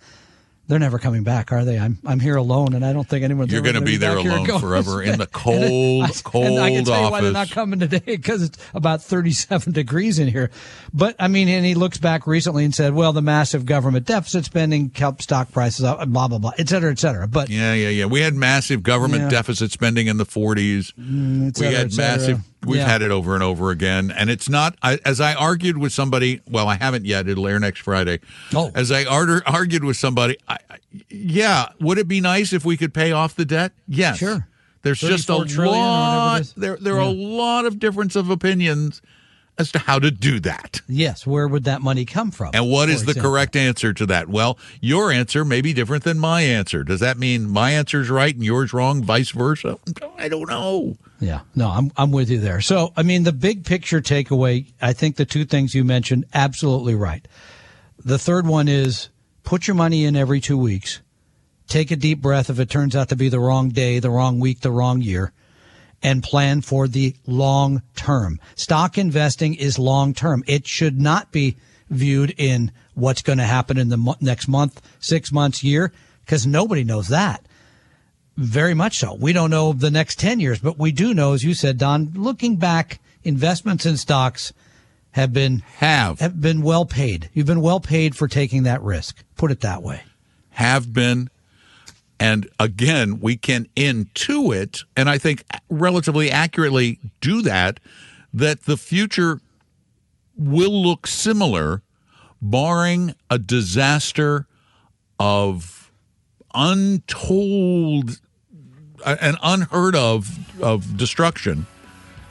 [0.68, 1.78] They're never coming back, are they?
[1.78, 3.52] I'm I'm here alone, and I don't think anyone's.
[3.52, 5.56] You're going to be there alone forever in the cold,
[6.06, 7.06] and cold and I can tell office.
[7.08, 10.50] you why they're not coming today because it's about 37 degrees in here.
[10.94, 14.46] But I mean, and he looks back recently and said, "Well, the massive government deficit
[14.46, 17.90] spending kept stock prices up, blah blah blah, et cetera, et cetera." But Yeah, yeah,
[17.90, 18.06] yeah.
[18.06, 19.30] We had massive government Yeah.
[19.30, 20.94] deficit spending in the 40s.
[20.98, 22.40] Mm, et we had massive.
[22.66, 22.88] We've Yeah.
[22.88, 24.76] had it over and over again, and it's not.
[24.84, 27.28] I, as I argued with somebody, well, I haven't yet.
[27.28, 28.20] It'll air next Friday.
[28.54, 28.72] Oh.
[28.76, 30.78] As I ar- argued with somebody, I, I-
[31.10, 33.72] yeah, would it be nice if we could pay off the debt?
[33.88, 34.18] Yes.
[34.20, 34.48] Sure.
[34.84, 36.54] There's just a 34 trillion or whatever it lot.
[36.58, 39.02] There, there are a lot of difference of opinions
[39.62, 40.82] as to how to do that.
[40.88, 42.52] Yes, where would that money come from?
[42.54, 43.32] And what is the example?
[43.32, 44.28] correct answer to that?
[44.28, 46.84] Well, your answer may be different than my answer.
[46.84, 49.78] Does that mean my answer's right and yours wrong, vice versa?
[50.18, 50.98] I don't know.
[51.20, 52.62] Yeah, no, I'm I'm with you there.
[52.62, 56.96] So, I mean, the big picture takeaway, I think the two things you mentioned, absolutely
[56.96, 57.26] right.
[58.04, 59.10] The third one is
[59.44, 61.00] put your money in every two weeks.
[61.68, 64.40] Take a deep breath if it turns out to be the wrong day, the wrong
[64.40, 65.32] week, the wrong year,
[66.04, 68.40] and plan for the long term.
[68.56, 70.44] Stock investing is long term.
[70.48, 71.58] It should not be
[71.90, 75.92] viewed in what's going to happen in the mo- next month, six months, year,
[76.26, 77.46] because nobody knows that.
[78.38, 79.14] Very much so.
[79.14, 82.14] We don't know the next 10 years, but we do know, as you said, Don,
[82.16, 84.54] looking back, investments in stocks
[85.12, 86.20] have been Have.
[86.20, 87.30] have been well paid.
[87.34, 89.24] You've been well paid for taking that risk.
[89.36, 90.04] Put it that way.
[90.52, 91.30] Have been.
[92.22, 97.80] And again, we can intuit, and I think relatively accurately do that,
[98.32, 99.42] that the future
[100.38, 101.82] will look similar,
[102.40, 104.46] barring a disaster
[105.20, 105.92] of
[106.54, 108.20] untold
[109.04, 110.30] uh, and unheard of
[110.62, 111.66] of destruction.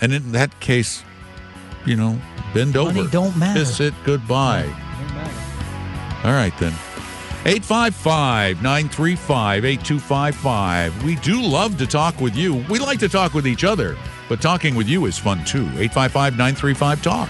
[0.00, 1.02] And in that case,
[1.84, 2.20] you know,
[2.54, 3.10] bend Money over.
[3.10, 3.58] don't matter.
[3.58, 4.72] Kiss it goodbye.
[6.22, 6.74] All right, then.
[7.46, 11.04] 855 935 8255.
[11.04, 12.56] We do love to talk with you.
[12.68, 13.96] We like to talk with each other,
[14.28, 15.64] but talking with you is fun too.
[15.78, 17.28] 855 935 Talk.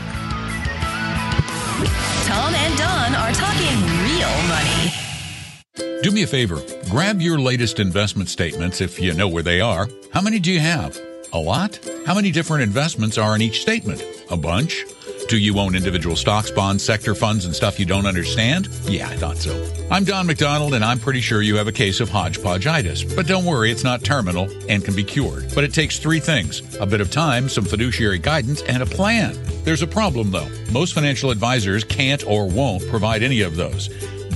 [2.26, 6.02] Tom and Don are talking real money.
[6.02, 9.88] Do me a favor grab your latest investment statements if you know where they are.
[10.12, 10.98] How many do you have?
[11.32, 11.78] A lot?
[12.04, 14.02] How many different investments are in each statement?
[14.28, 14.84] A bunch?
[15.30, 18.66] Do you own individual stocks, bonds, sector funds, and stuff you don't understand?
[18.88, 19.72] Yeah, I thought so.
[19.88, 23.14] I'm Don McDonald, and I'm pretty sure you have a case of hodgepodgeitis.
[23.14, 25.52] But don't worry, it's not terminal and can be cured.
[25.54, 29.38] But it takes three things a bit of time, some fiduciary guidance, and a plan.
[29.62, 30.48] There's a problem, though.
[30.72, 33.88] Most financial advisors can't or won't provide any of those.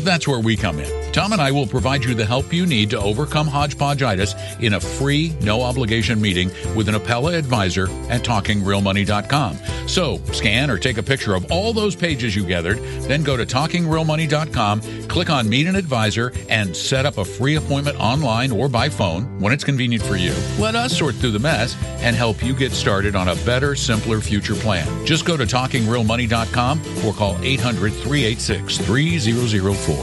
[0.04, 1.12] That's where we come in.
[1.12, 4.80] Tom and I will provide you the help you need to overcome hodgepodgeitis in a
[4.80, 9.58] free, no obligation meeting with an Apella advisor at talkingrealmoney.com.
[9.88, 13.46] So scan or take a picture of all those pages you gathered, then go to
[13.46, 18.90] talkingrealmoney.com, click on Meet an Advisor, and set up a free appointment online or by
[18.90, 20.34] phone when it's convenient for you.
[20.58, 24.20] Let us sort through the mess and help you get started on a better, simpler
[24.20, 25.06] future plan.
[25.06, 29.93] Just go to talkingrealmoney.com or call 800 386 3004.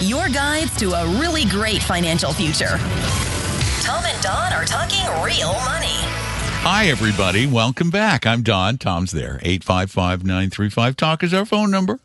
[0.00, 2.78] Your guides to a really great financial future.
[3.82, 5.96] Tom and Don are talking real money.
[6.68, 7.46] Hi, everybody.
[7.46, 8.26] Welcome back.
[8.26, 8.76] I'm Don.
[8.76, 9.38] Tom's there.
[9.42, 12.00] 855 935 Talk is our phone number.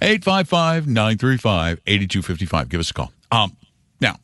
[0.00, 2.68] 855 935 8255.
[2.70, 3.12] Give us a call.
[3.30, 3.56] Um,
[4.00, 4.16] now,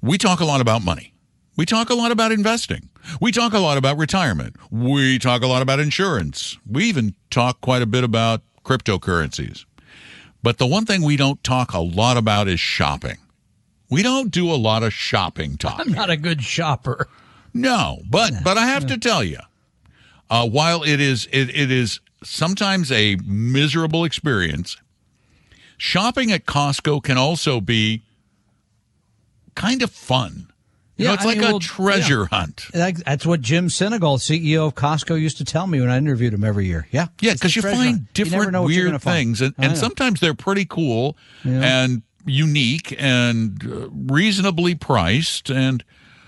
[0.00, 1.12] we talk a lot about money.
[1.56, 2.88] We talk a lot about investing.
[3.20, 4.56] We talk a lot about retirement.
[4.70, 6.56] We talk a lot about insurance.
[6.70, 9.64] We even talk quite a bit about cryptocurrencies.
[10.42, 13.18] But the one thing we don't talk a lot about is shopping.
[13.90, 15.78] We don't do a lot of shopping talk.
[15.78, 17.08] I'm not a good shopper.
[17.52, 19.38] No, but but I have to tell you,
[20.28, 24.76] uh, while it is it, it is sometimes a miserable experience,
[25.76, 28.02] shopping at Costco can also be
[29.54, 30.50] kind of fun.
[30.96, 32.66] You know, Yeah, it's I like mean, a well, treasure hunt.
[32.72, 36.32] That- That's what Jim Sinegal, CEO of Costco, used to tell me when I interviewed
[36.34, 36.86] him every year.
[36.92, 38.14] Yeah, Yeah, because you find hunt.
[38.14, 44.74] Different you're weird things, and, and sometimes they're pretty cool and unique and uh, reasonably
[44.74, 45.84] priced and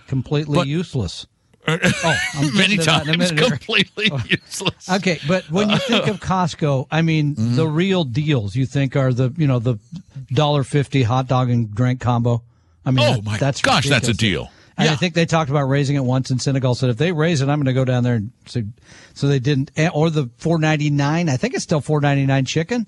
[0.09, 1.27] completely but- useless.
[1.69, 1.77] Oh,
[2.35, 4.89] I'm Many getting to that in a times completely useless.
[4.89, 7.57] Okay, but when you think of Costco, I mean, Mm-hmm.
[7.57, 9.77] the real deals you think are the you know the
[10.29, 12.43] dollar fifty hot dog and drink combo.
[12.85, 14.49] I mean, Oh, that- my that's gosh, that's a deal.
[14.79, 16.77] And I think they talked about raising it once in Sinegal.
[16.77, 18.62] Said if they raise it, I'm going to go down there and so,
[19.15, 19.71] so they didn't.
[19.95, 21.29] Or the four ninety nine.
[21.29, 22.87] I think it's still four ninety nine chicken,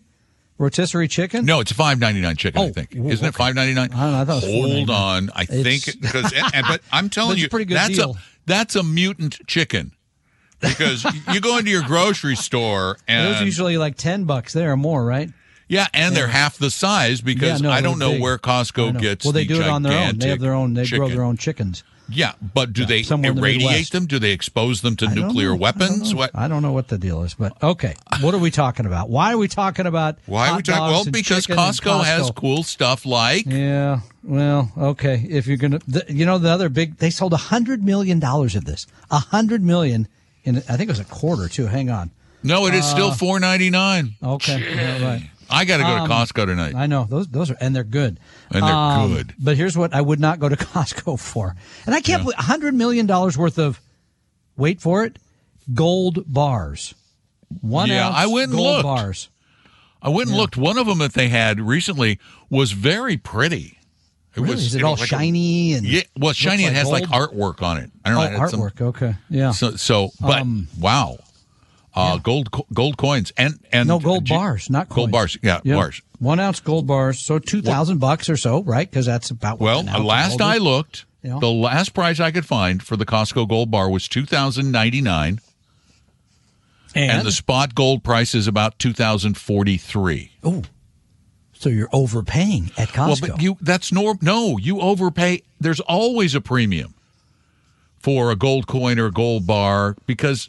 [0.59, 1.47] rotisserie chicken.
[1.47, 2.61] No, it's five ninety nine chicken.
[2.61, 3.31] I Oh, think isn't it okay.
[3.31, 3.91] five ninety nine?
[3.93, 6.67] I don't know, I thought it was Hold on, I It's- think because and, and-
[6.69, 8.11] but I'm telling That's you, pretty good that's deal.
[8.17, 9.93] a that's a mutant chicken
[10.61, 14.77] because you go into your grocery store and are usually like ten bucks there or
[14.77, 15.31] more, right?
[15.69, 18.23] Yeah, and they're half the size because Yeah, no, I don't know big.
[18.23, 19.01] where Costco know.
[19.01, 19.25] gets.
[19.25, 20.19] Well, they the do it on their own.
[20.19, 20.75] They have their own.
[20.75, 21.85] They grow their own chickens.
[22.11, 24.07] Yeah, but do they somewhere the irradiate them?
[24.07, 25.57] Do they expose them to nuclear know.
[25.57, 25.91] weapons?
[25.91, 26.17] I don't, know.
[26.17, 26.31] What?
[26.35, 27.97] I don't know what the deal is, but okay.
[28.23, 29.11] What are we talking about?
[29.11, 30.17] Why are we talking about?
[30.25, 30.83] Why are we talking?
[30.85, 34.01] Well, because chicken and Costco, has cool stuff like Yeah.
[34.23, 35.23] Well, okay.
[35.29, 38.57] If you're gonna, the, you know, the other big, they sold a hundred million dollars
[38.57, 38.87] of this.
[39.11, 40.09] A hundred million
[40.45, 41.67] in, I think it was a quarter too.
[41.67, 42.11] Hang on.
[42.43, 44.15] no, it is Uh, still four ninety nine.
[44.23, 44.61] Okay.
[44.75, 45.31] Yeah, right.
[45.51, 46.75] I got to go Um, to Costco tonight.
[46.75, 48.21] I know those those are and they're good.
[48.51, 49.35] And they're Um, good.
[49.39, 51.57] But here's what I would not go to Costco for.
[51.87, 53.81] And I can't believe hundred million dollars worth of
[54.57, 55.19] wait for it,
[55.73, 56.95] gold bars.
[57.61, 58.83] One Yeah, ounce I went and gold looked.
[58.83, 59.29] bars.
[60.03, 60.57] I went and looked.
[60.57, 62.19] One of them that they had recently
[62.51, 63.79] was very pretty.
[64.37, 64.55] It Really?
[64.55, 66.89] was Is it know, all like a- shiny and yeah, well, shiny looks and has
[66.89, 67.91] like artwork on it.
[68.05, 68.37] I don't Oh, know.
[68.37, 68.81] it had some- artwork.
[68.83, 69.17] okay.
[69.31, 69.51] Yeah.
[69.51, 71.19] so, so, but Um, wow,
[71.99, 75.37] uh, gold, gold coins and and no gold G- bars, not gold bars.
[75.43, 75.77] Yeah, Yep.
[75.77, 76.03] bars.
[76.21, 78.89] One ounce gold bars, so two thousand bucks or so, right?
[78.91, 81.39] Because that's about Well, an ounce of last I looked, Yeah.
[81.41, 85.01] the last price I could find for the Costco gold bar was two thousand ninety
[85.01, 85.41] nine,
[86.95, 90.33] and, and the spot gold price is about two thousand forty three.
[90.43, 90.63] oh,
[91.53, 93.07] so you're overpaying at Costco.
[93.07, 94.19] Well, but you that's norm.
[94.23, 95.43] No, you overpay.
[95.61, 96.95] There's always a premium
[97.99, 100.49] for a gold coin or a gold bar because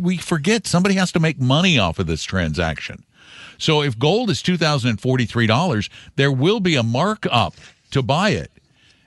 [0.00, 3.04] we forget somebody has to make money off of this transaction.
[3.58, 7.54] So if gold is two thousand and forty three dollars, there will be a markup
[7.90, 8.50] to buy it,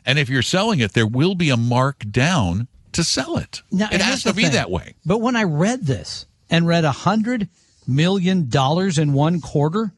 [0.05, 3.61] and if you're selling it, there will be a mark down to sell it.
[3.71, 4.51] Now, it has to be thing.
[4.53, 4.95] that way.
[5.05, 7.47] But when I read this and read a hundred
[7.87, 9.91] million dollars in one quarter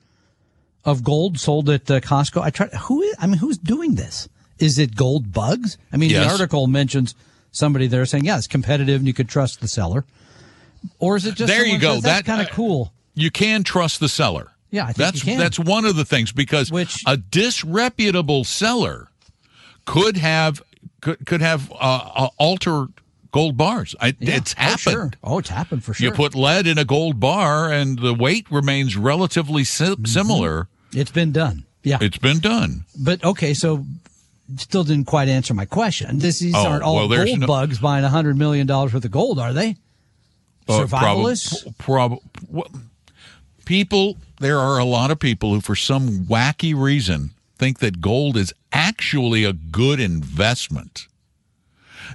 [0.85, 2.73] of gold sold at uh, Costco, I tried.
[2.73, 3.15] Who is?
[3.19, 4.27] I mean, who's doing this?
[4.59, 5.77] Is it gold bugs?
[5.91, 6.25] I mean, Yes.
[6.25, 7.15] the article mentions
[7.51, 10.05] somebody there saying, "Yeah, it's competitive and you could trust the seller."
[10.99, 11.95] Or is it just There you go.
[11.95, 12.93] says, That's That- kind of cool.
[13.15, 14.51] you can trust the seller.
[14.71, 15.37] Yeah, I think that's you can.
[15.37, 19.07] that's one of the things because Which- a disreputable seller
[19.85, 20.61] could have
[21.01, 21.75] could could have uh,
[22.15, 22.87] uh, alter
[23.31, 23.95] gold bars.
[23.99, 24.35] I, Yeah.
[24.37, 24.79] It's Oh, happened.
[24.81, 25.11] sure.
[25.23, 26.05] Oh, it's happened for sure.
[26.05, 30.05] You put lead in a gold bar, and the weight remains relatively Mm-hmm.
[30.05, 30.67] similar.
[30.93, 31.65] it's been done.
[31.83, 32.85] Yeah, It's been done.
[32.97, 33.85] but okay, so
[34.57, 36.19] still didn't quite answer my question.
[36.19, 39.03] This, these Oh, aren't all well, gold no- bugs buying a hundred million dollars worth
[39.03, 39.75] of gold, are they?
[40.67, 41.77] Uh, prob- Survivalists.
[41.77, 42.19] prob-
[43.65, 48.37] people, there are a lot of people who, for some wacky reason, think that gold
[48.37, 51.07] is actually a good investment,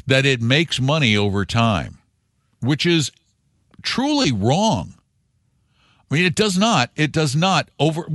[0.07, 1.99] that it makes money over time,
[2.61, 3.11] which is
[3.83, 4.95] truly wrong.
[6.11, 6.91] I mean, it does not.
[6.97, 8.07] It does not over.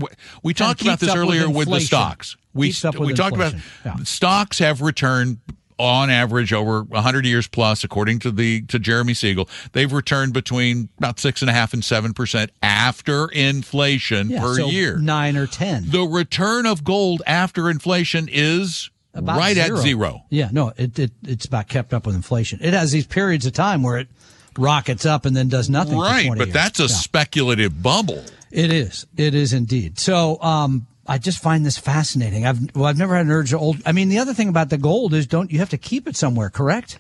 [0.42, 2.36] We talked about this up with earlier with, the stocks.
[2.54, 3.54] We we talked about.
[3.86, 3.98] Yeah.
[4.04, 5.38] stocks have returned
[5.78, 9.48] on average over 100 years plus, according to the to Jeremy Siegel.
[9.74, 14.56] They've returned between about six and a half and seven percent after inflation Yeah, per
[14.56, 14.98] so year.
[14.98, 15.84] nine or ten.
[15.90, 20.24] The return of gold after inflation is About right at zero.
[20.30, 22.60] Yeah, no, it, it it's about kept up with inflation.
[22.62, 24.08] It has these periods of time where it
[24.58, 25.94] rockets up and then does nothing.
[25.94, 26.54] for Right, 20 but years.
[26.54, 26.88] that's a Yeah.
[26.90, 28.24] speculative bubble.
[28.52, 29.08] It is.
[29.18, 29.98] It is indeed.
[30.00, 32.46] So, um, I just find this fascinating.
[32.46, 33.78] I've well, I've never had an urge to old.
[33.86, 36.16] I mean, the other thing about the gold is, don't you have to keep it
[36.16, 36.50] somewhere?
[36.50, 37.00] Correct?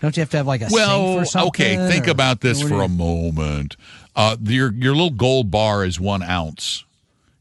[0.00, 1.48] Don't you have to have like a safe Well, or something?
[1.48, 1.88] okay.
[1.90, 3.76] Think or- about this for a moment.
[4.14, 6.84] Uh, your your little gold bar is one ounce.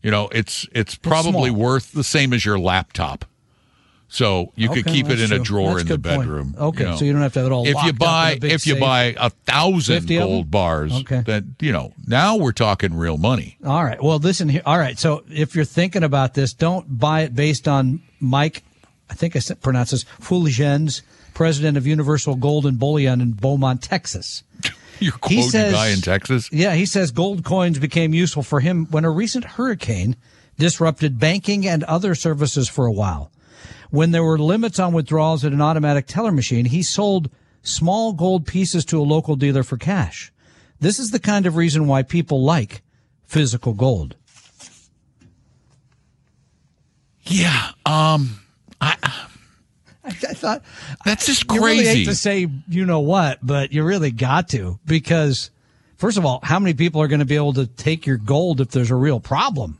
[0.01, 1.59] You know, it's it's probably small.
[1.61, 3.25] worth the same as your laptop.
[4.13, 6.21] So you could keep it in a drawer That's in the good point.
[6.21, 6.55] bedroom.
[6.55, 6.95] Okay, know.
[6.97, 8.79] so you don't have to have it all If locked you buy if you safe.
[8.79, 10.29] buy a thousand 50 of them?
[10.29, 11.21] gold bars, Okay.
[11.21, 13.57] that you know now we're talking real money.
[13.65, 14.01] All right.
[14.01, 14.61] Well, listen here.
[14.67, 14.99] All right.
[14.99, 18.61] So if you're thinking about this, don't buy it based on Mike.
[19.09, 21.01] I think I pronounce this Fulgens,
[21.33, 24.43] president of Universal Gold and Bullion in Beaumont, Texas.
[24.99, 26.49] You're He quoting says- guy in Texas.
[26.51, 30.17] Yeah, he says gold coins became useful for him when a recent hurricane
[30.59, 33.31] disrupted banking and other services for a while.
[33.89, 37.29] When there were limits on withdrawals at an automatic teller machine, he sold
[37.61, 40.31] small gold pieces to a local dealer for cash.
[40.79, 42.81] This is the kind of reason why people like
[43.25, 44.15] physical gold.
[47.23, 47.71] Yeah.
[47.85, 48.39] Um.
[48.81, 48.97] I
[50.03, 50.63] I, I thought
[51.05, 51.99] That's just you really crazy.
[51.99, 55.49] hate to say you know what, but you really got to because
[55.95, 58.59] first of all, how many people are going to be able to take your gold
[58.59, 59.79] if there's a real problem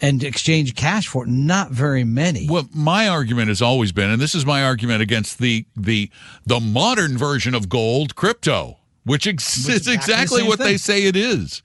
[0.00, 1.28] and exchange cash for it?
[1.28, 2.48] Not very many.
[2.48, 6.10] Well, my argument has always been, and this is my argument against the the
[6.46, 10.76] the modern version of gold, crypto, which ex- is exactly exactly the what same they
[10.76, 11.62] say it is.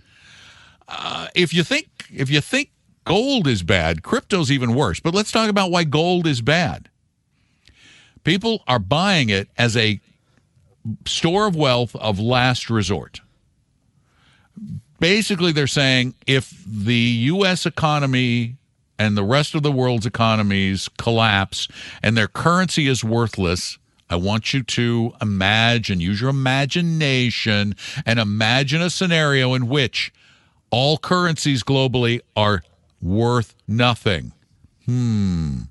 [0.87, 2.71] Uh, if you think if you think
[3.05, 4.99] gold is bad, crypto's even worse.
[4.99, 6.89] But let's talk about why gold is bad.
[8.23, 9.99] People are buying it as a
[11.05, 13.21] store of wealth of last resort.
[14.99, 17.65] Basically, they're saying if the U.S.
[17.65, 18.55] economy
[18.97, 21.67] and the rest of the world's economies collapse
[22.01, 23.77] and their currency is worthless,
[24.09, 27.75] I want you to imagine, use your imagination,
[28.05, 30.13] and imagine a scenario in which
[30.69, 32.63] all currencies globally are
[33.01, 34.31] worth nothing.
[34.85, 35.61] Hmm.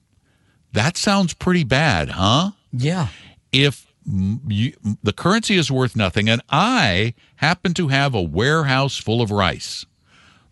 [0.72, 2.50] That sounds pretty bad, huh?
[2.72, 3.08] yeah.
[3.52, 9.22] if you, the currency is worth nothing and I happen to have a warehouse full
[9.22, 9.86] of rice,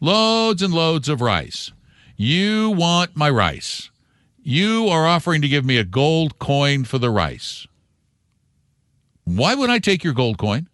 [0.01, 1.73] loads and loads of rice,
[2.17, 3.91] you want my rice.
[4.43, 7.67] You are offering to give me a gold coin for the rice.
[9.25, 10.69] Why would I take your gold coin?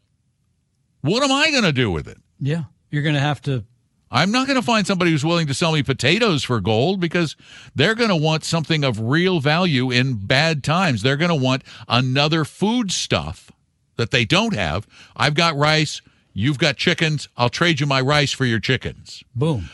[1.02, 2.18] What am I going to do with it?
[2.40, 2.64] Yeah.
[2.90, 3.64] You're going to have to
[4.11, 7.36] I'm not going to find somebody who's willing to sell me potatoes for gold because
[7.74, 11.02] they're going to want something of real value in bad times.
[11.02, 13.50] They're going to want another food stuff
[13.96, 14.86] that they don't have.
[15.16, 16.00] I've got rice.
[16.32, 17.28] You've got chickens.
[17.36, 19.22] I'll trade you my rice for your chickens.
[19.34, 19.68] boom.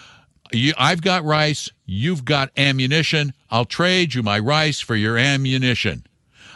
[0.53, 1.71] You, I've got rice.
[1.85, 3.33] You've got ammunition.
[3.51, 6.07] I'll trade you my rice for your ammunition.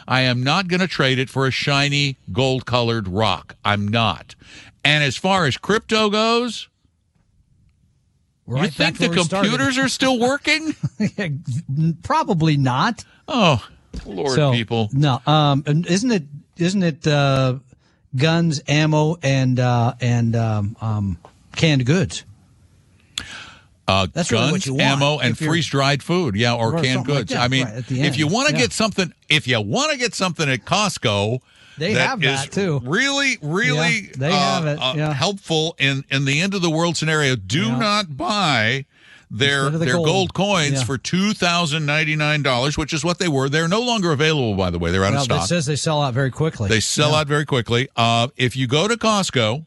[0.07, 3.55] I am not going to trade it for a shiny gold colored rock.
[3.65, 4.35] I'm not.
[4.85, 6.68] And as far as crypto goes,
[8.49, 9.49] Right you think the where we started.
[9.49, 10.75] computers are still working?
[12.03, 13.05] Probably not.
[13.27, 13.63] oh,
[14.05, 14.89] Lord, so, people.
[14.91, 16.23] No, um, isn't it?
[16.57, 17.59] Isn't it uh,
[18.15, 21.17] guns, ammo, and uh, and um, um,
[21.55, 22.25] canned goods?
[23.89, 26.35] Uh, That's guns, want ammo, and freeze dried food.
[26.35, 27.35] Yeah, or Or canned something like goods.
[27.35, 28.61] I mean, right, if you want to Yeah.
[28.61, 31.39] get something, if you want to get something at Costco,
[31.77, 32.81] They have is that, too.
[32.83, 35.13] Really, really, Yeah, they uh, have it, uh, yeah.
[35.13, 37.35] helpful in in the end of the world scenario.
[37.35, 37.77] Do Yeah.
[37.79, 38.85] not buy.
[39.31, 40.33] Their the their gold, gold.
[40.33, 40.83] coins Yeah.
[40.85, 43.47] for two thousand ninety nine dollars, which is what they were.
[43.47, 44.91] They're no longer available, by the way.
[44.91, 45.43] They're out Well, of stock.
[45.43, 46.67] it says they sell out very quickly.
[46.67, 47.89] They sell out very quickly.
[47.95, 49.65] Uh, if you go to Costco,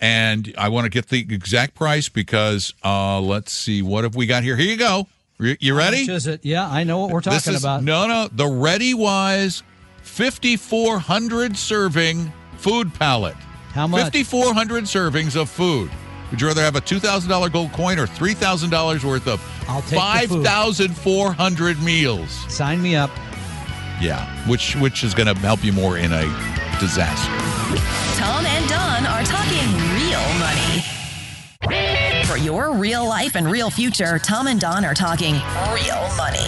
[0.00, 4.26] and I want to get the exact price because uh, let's see, what have we
[4.26, 4.56] got here?
[4.56, 5.06] Here you go.
[5.38, 6.00] You you How ready?
[6.06, 6.44] much is it?
[6.44, 7.82] Yeah, I know what we're talking this is about.
[7.82, 8.28] no, no.
[8.32, 9.62] The ReadyWise
[10.02, 13.36] 5400 serving food palette.
[13.72, 14.04] How much?
[14.04, 15.90] 5400 servings of food.
[16.30, 19.90] Would you rather have a $2,000 gold coin or $3,000 worth of I'll take
[20.28, 20.44] the food.
[20.44, 22.30] 5,400 meals?
[22.52, 23.10] Sign me up.
[24.00, 26.22] Yeah, which which is going to help you more in a
[26.80, 27.32] disaster.
[28.20, 29.72] Tom and Don are talking
[30.26, 32.24] real money.
[32.26, 35.34] For your real life and real future, Tom and Don are talking
[35.72, 36.46] real money.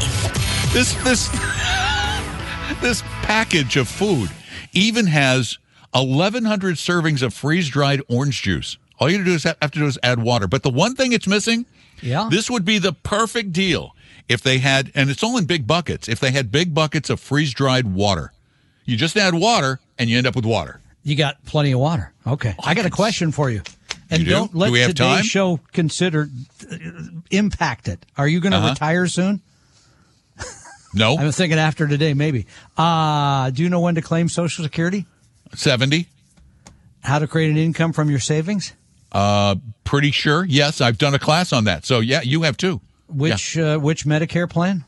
[0.73, 1.29] This this
[2.81, 4.31] this package of food
[4.73, 5.59] even has
[5.93, 8.77] 1100 servings of freeze-dried orange juice.
[9.01, 10.47] All you have to do is have to do is add water.
[10.47, 11.65] But the one thing it's missing,
[12.03, 12.29] Yeah.
[12.31, 13.95] this would be the perfect deal
[14.29, 16.09] if they had and it's all in big buckets.
[16.09, 18.33] If they had big buckets of freeze-dried water.
[18.85, 20.81] You just add water and you end up with water.
[21.09, 22.13] You got plenty of water.
[22.27, 22.55] Okay.
[22.63, 23.63] I got a question for you.
[24.11, 24.31] And do?
[24.31, 25.25] not let Do we have today's time?
[25.25, 26.29] show consider
[26.71, 26.77] uh,
[27.31, 28.05] impact it.
[28.17, 28.71] Are you going to Uh-huh.
[28.71, 29.41] retire soon?
[30.95, 32.47] No, I was thinking after today, maybe.
[32.77, 35.07] Uh, do you know when to claim Social Security?
[35.55, 36.07] 70.
[37.03, 38.75] How to create an income from your savings?
[39.11, 39.55] Uh
[39.85, 40.45] pretty sure.
[40.45, 41.87] Yes, I've done a class on that.
[41.87, 42.83] So yeah, you have too.
[43.09, 44.85] Which uh, which Medicare plan?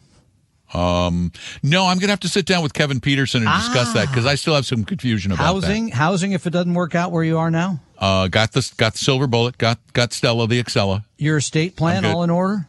[0.73, 4.09] Um, no, I'm going to have to sit down with Kevin Peterson and discuss that
[4.09, 6.33] because I still have some confusion about Housing, housing.
[6.33, 7.81] If it doesn't work out where you are now.
[7.99, 9.59] Uh, got the got the silver bullet.
[9.59, 11.05] Got got Stella the Excella.
[11.19, 12.67] your estate plan all in order.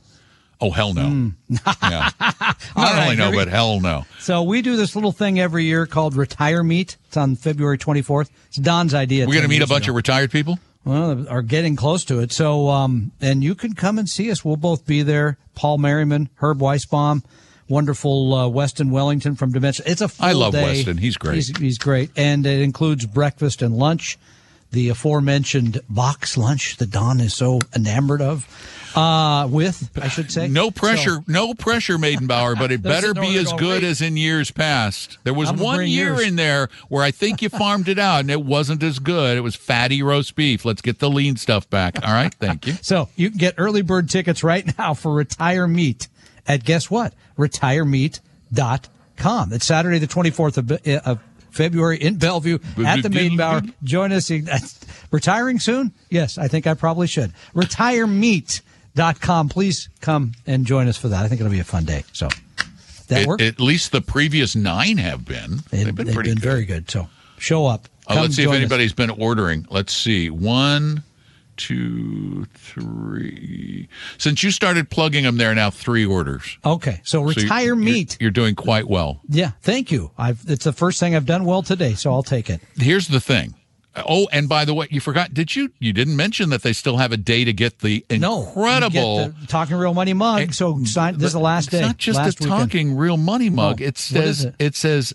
[0.59, 1.31] Oh hell no.
[1.49, 2.09] yeah.
[2.19, 4.05] Not right, only no, but hell no.
[4.19, 6.97] So we do this little thing every year called Retire Meet.
[7.07, 8.29] It's on February 24th.
[8.47, 9.25] It's Don's idea.
[9.25, 9.93] We're going to meet a bunch ago.
[9.93, 10.59] of retired people.
[10.85, 12.31] well, are getting close to it.
[12.31, 14.45] So, um, and you can come and see us.
[14.45, 15.37] We'll both be there.
[15.55, 17.23] Paul Merriman, Herb Weisbaum,
[17.71, 19.85] wonderful uh, Weston Wellington from Dimension.
[19.87, 20.63] It's a full I love day.
[20.63, 20.97] Weston.
[20.97, 21.35] He's great.
[21.35, 24.19] He's, he's great, and it includes breakfast and lunch.
[24.71, 28.47] The aforementioned box lunch that Don is so enamored of.
[28.95, 33.37] Uh, with I should say No pressure, So, no pressure, Meydenbauer, but it better be
[33.37, 33.83] as good wait.
[33.85, 35.17] as in years past.
[35.23, 36.23] There was I'm one year yours.
[36.27, 39.37] in there where I think you farmed it out and it wasn't as good.
[39.37, 40.65] It was fatty roast beef.
[40.65, 42.05] Let's get the lean stuff back.
[42.05, 42.73] All right, thank you.
[42.81, 46.09] So you can get early bird tickets right now for Retire Meet
[46.47, 47.13] at guess what?
[47.37, 48.79] RetireMeet.com.
[49.17, 49.53] com.
[49.53, 51.19] It's Saturday, the 24th of, uh, of
[51.51, 53.71] February in Bellevue at the Meydenbauer.
[53.83, 54.31] Join us.
[55.11, 55.91] Retiring soon?
[56.09, 57.31] Yes, I think I probably should.
[57.53, 59.49] RetireMeet.com.
[59.49, 61.23] Please come and join us for that.
[61.23, 62.03] I think it'll be a fun day.
[62.13, 62.29] So
[63.09, 63.41] that At, work?
[63.41, 65.59] at least the previous nine have been.
[65.69, 66.43] They- They've been they've pretty been good.
[66.43, 66.89] very good.
[66.89, 67.87] So show up.
[68.07, 68.59] Uh, let's see if join us.
[68.61, 69.67] anybody's been ordering.
[69.69, 70.29] Let's see.
[70.29, 71.03] One,
[71.61, 73.87] two, three.
[74.17, 76.57] Since you started plugging them, there are now three orders.
[76.65, 79.21] Okay, so So you- retire you're- You're, doing quite well.
[79.29, 80.11] Yeah, thank you.
[80.17, 82.61] I've it's the first thing I've done well today, so I'll take it.
[82.77, 83.53] Here's the thing.
[83.95, 85.33] Oh, and by the way, you forgot.
[85.33, 85.69] Did you?
[85.79, 89.19] You didn't mention that they still have a day to get the incredible.
[89.19, 90.41] you get the talking real money mug.
[90.41, 91.81] And- so sign, this is the last it's day.
[91.81, 92.59] not just last a weekend.
[92.61, 93.81] talking real money mug.
[93.81, 93.85] No.
[93.87, 94.75] It says is it?
[94.75, 95.13] says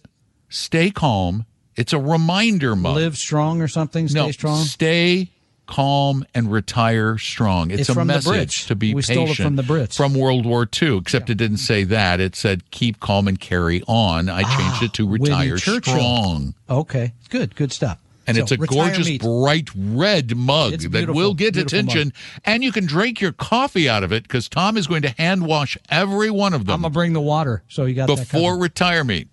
[0.50, 1.46] stay calm.
[1.74, 2.96] It's a reminder mug.
[2.96, 4.08] Live strong or something.
[4.08, 4.64] Stay no, strong.
[4.64, 5.30] Stay
[5.66, 7.70] calm and retire strong.
[7.70, 9.96] It's, It's a message to be We stole it from the Brits.
[9.96, 12.20] From World War II, except it didn't say that.
[12.20, 14.28] It said keep calm and carry on.
[14.28, 16.54] I changed it to Ah, retire strong.
[16.70, 17.98] Okay, good, good stuff.
[18.28, 19.20] And So, it's a gorgeous meet.
[19.22, 22.12] bright red mug that will get attention.
[22.44, 25.46] And you can drink your coffee out of it because Tom is going to hand
[25.46, 27.62] wash every one of them I'm gonna bring the water.
[27.68, 28.62] So you got before covered.
[28.62, 29.28] retirement.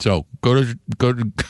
[0.00, 1.30] So go to go to.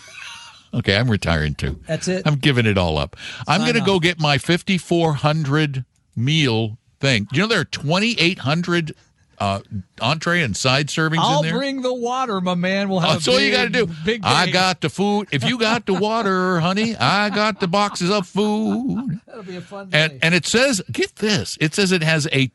[0.75, 1.81] okay, I'm retiring too.
[1.87, 2.27] That's it.
[2.27, 3.17] I'm giving it all up.
[3.47, 7.29] I'm going to go get my 5400 meal thing.
[7.33, 8.95] You know there are 2800
[9.39, 9.61] uh,
[10.01, 11.59] entree and side servings I'll in there.
[11.59, 12.89] bring the water, my man.
[12.89, 13.13] We'll have.
[13.13, 13.87] That's all you got to do.
[14.05, 15.29] Big I got the food.
[15.31, 19.21] If you got the water, honey, I got the boxes of food.
[19.27, 20.05] That'll be a fun day.
[20.05, 21.59] And and it says, get this.
[21.61, 22.49] It says it has a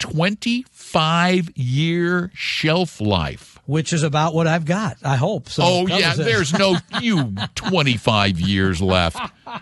[0.91, 3.59] 25 year shelf life.
[3.65, 4.97] which is about what I've got.
[5.03, 5.49] I hope.
[5.49, 9.19] So Oh yeah, there's no you 25 years left.
[9.45, 9.59] my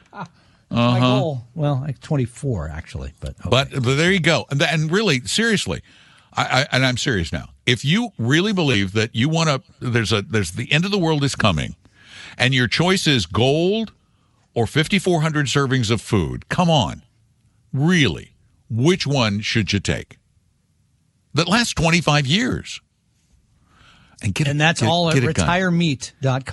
[0.71, 0.99] uh-huh.
[0.99, 1.47] goal.
[1.55, 3.49] Well, like 24 actually, but okay.
[3.49, 4.45] But, but there you go.
[4.49, 5.81] And, and really, seriously,
[6.33, 7.49] I, I, and I'm serious now.
[7.65, 10.97] If you really believe that you want to, there's a there's the end of the
[10.97, 11.75] world is coming,
[12.37, 13.93] and your choice is gold
[14.55, 16.49] or 5,400 servings of food.
[16.49, 17.03] Come on,
[17.71, 18.33] really,
[18.69, 20.17] which one should you take?
[21.33, 22.81] That lasts 25 years.
[24.21, 25.45] And get and that's get- all at get a gun.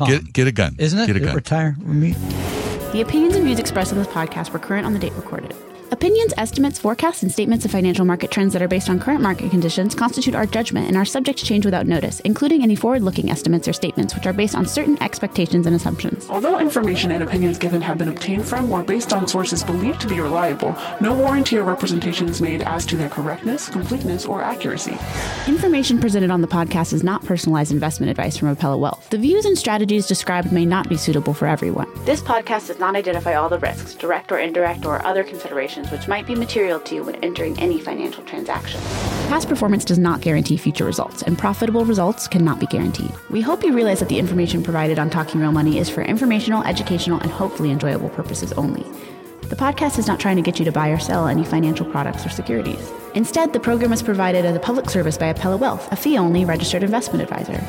[0.08, 1.06] Get, get a gun, Isn't it?
[1.06, 1.34] Get a gun.
[1.34, 2.16] Retire meet.
[2.92, 5.54] The opinions and views expressed on this podcast were current on the date recorded.
[5.92, 9.50] Opinions, estimates, forecasts, and statements of financial market trends that are based on current market
[9.50, 13.30] conditions constitute our judgment and are subject to change without notice, including any forward looking
[13.30, 16.28] estimates or statements which are based on certain expectations and assumptions.
[16.28, 20.08] Although information and opinions given have been obtained from or based on sources believed to
[20.08, 24.98] be reliable, no warranty or representation is made as to their correctness, completeness, or accuracy.
[25.46, 29.08] Information presented on the podcast is not personalized investment advice from Apella Wealth.
[29.10, 31.88] The views and strategies described may not be suitable for everyone.
[32.04, 36.08] This podcast does not identify all the risks, direct or indirect, or other considerations which
[36.08, 38.80] might be material to you when entering any financial transaction.
[39.28, 43.12] Past performance does not guarantee future results, and profitable results cannot be guaranteed.
[43.30, 46.62] We hope you realize that the information provided on Talking Real Money is for informational,
[46.64, 48.84] educational, and hopefully enjoyable purposes only.
[49.48, 52.26] The podcast is not trying to get you to buy or sell any financial products
[52.26, 52.90] or securities.
[53.16, 56.44] Instead, the program is provided as a public service by Apella Wealth, a fee only
[56.44, 57.64] registered investment advisor.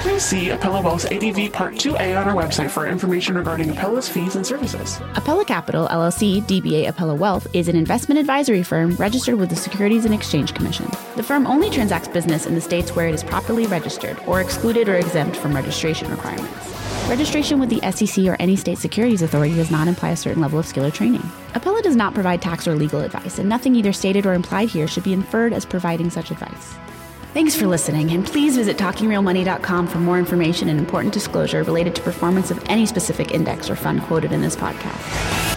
[0.00, 4.36] Please see Apella Wealth's ADV Part 2A on our website for information regarding Apella's fees
[4.36, 4.96] and services.
[5.12, 10.06] Apella Capital, LLC, DBA Apella Wealth, is an investment advisory firm registered with the Securities
[10.06, 10.90] and Exchange Commission.
[11.16, 14.88] The firm only transacts business in the states where it is properly registered or excluded
[14.88, 16.79] or exempt from registration requirements.
[17.08, 20.58] Registration with the SEC or any state securities authority does not imply a certain level
[20.58, 21.22] of skill or training.
[21.54, 24.86] Apella does not provide tax or legal advice, and nothing either stated or implied here
[24.86, 26.74] should be inferred as providing such advice.
[27.32, 32.02] Thanks for listening, and please visit TalkingRealMoney.com for more information and important disclosure related to
[32.02, 35.56] performance of any specific index or fund quoted in this podcast.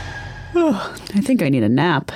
[0.56, 2.12] Oh, I think I need a nap.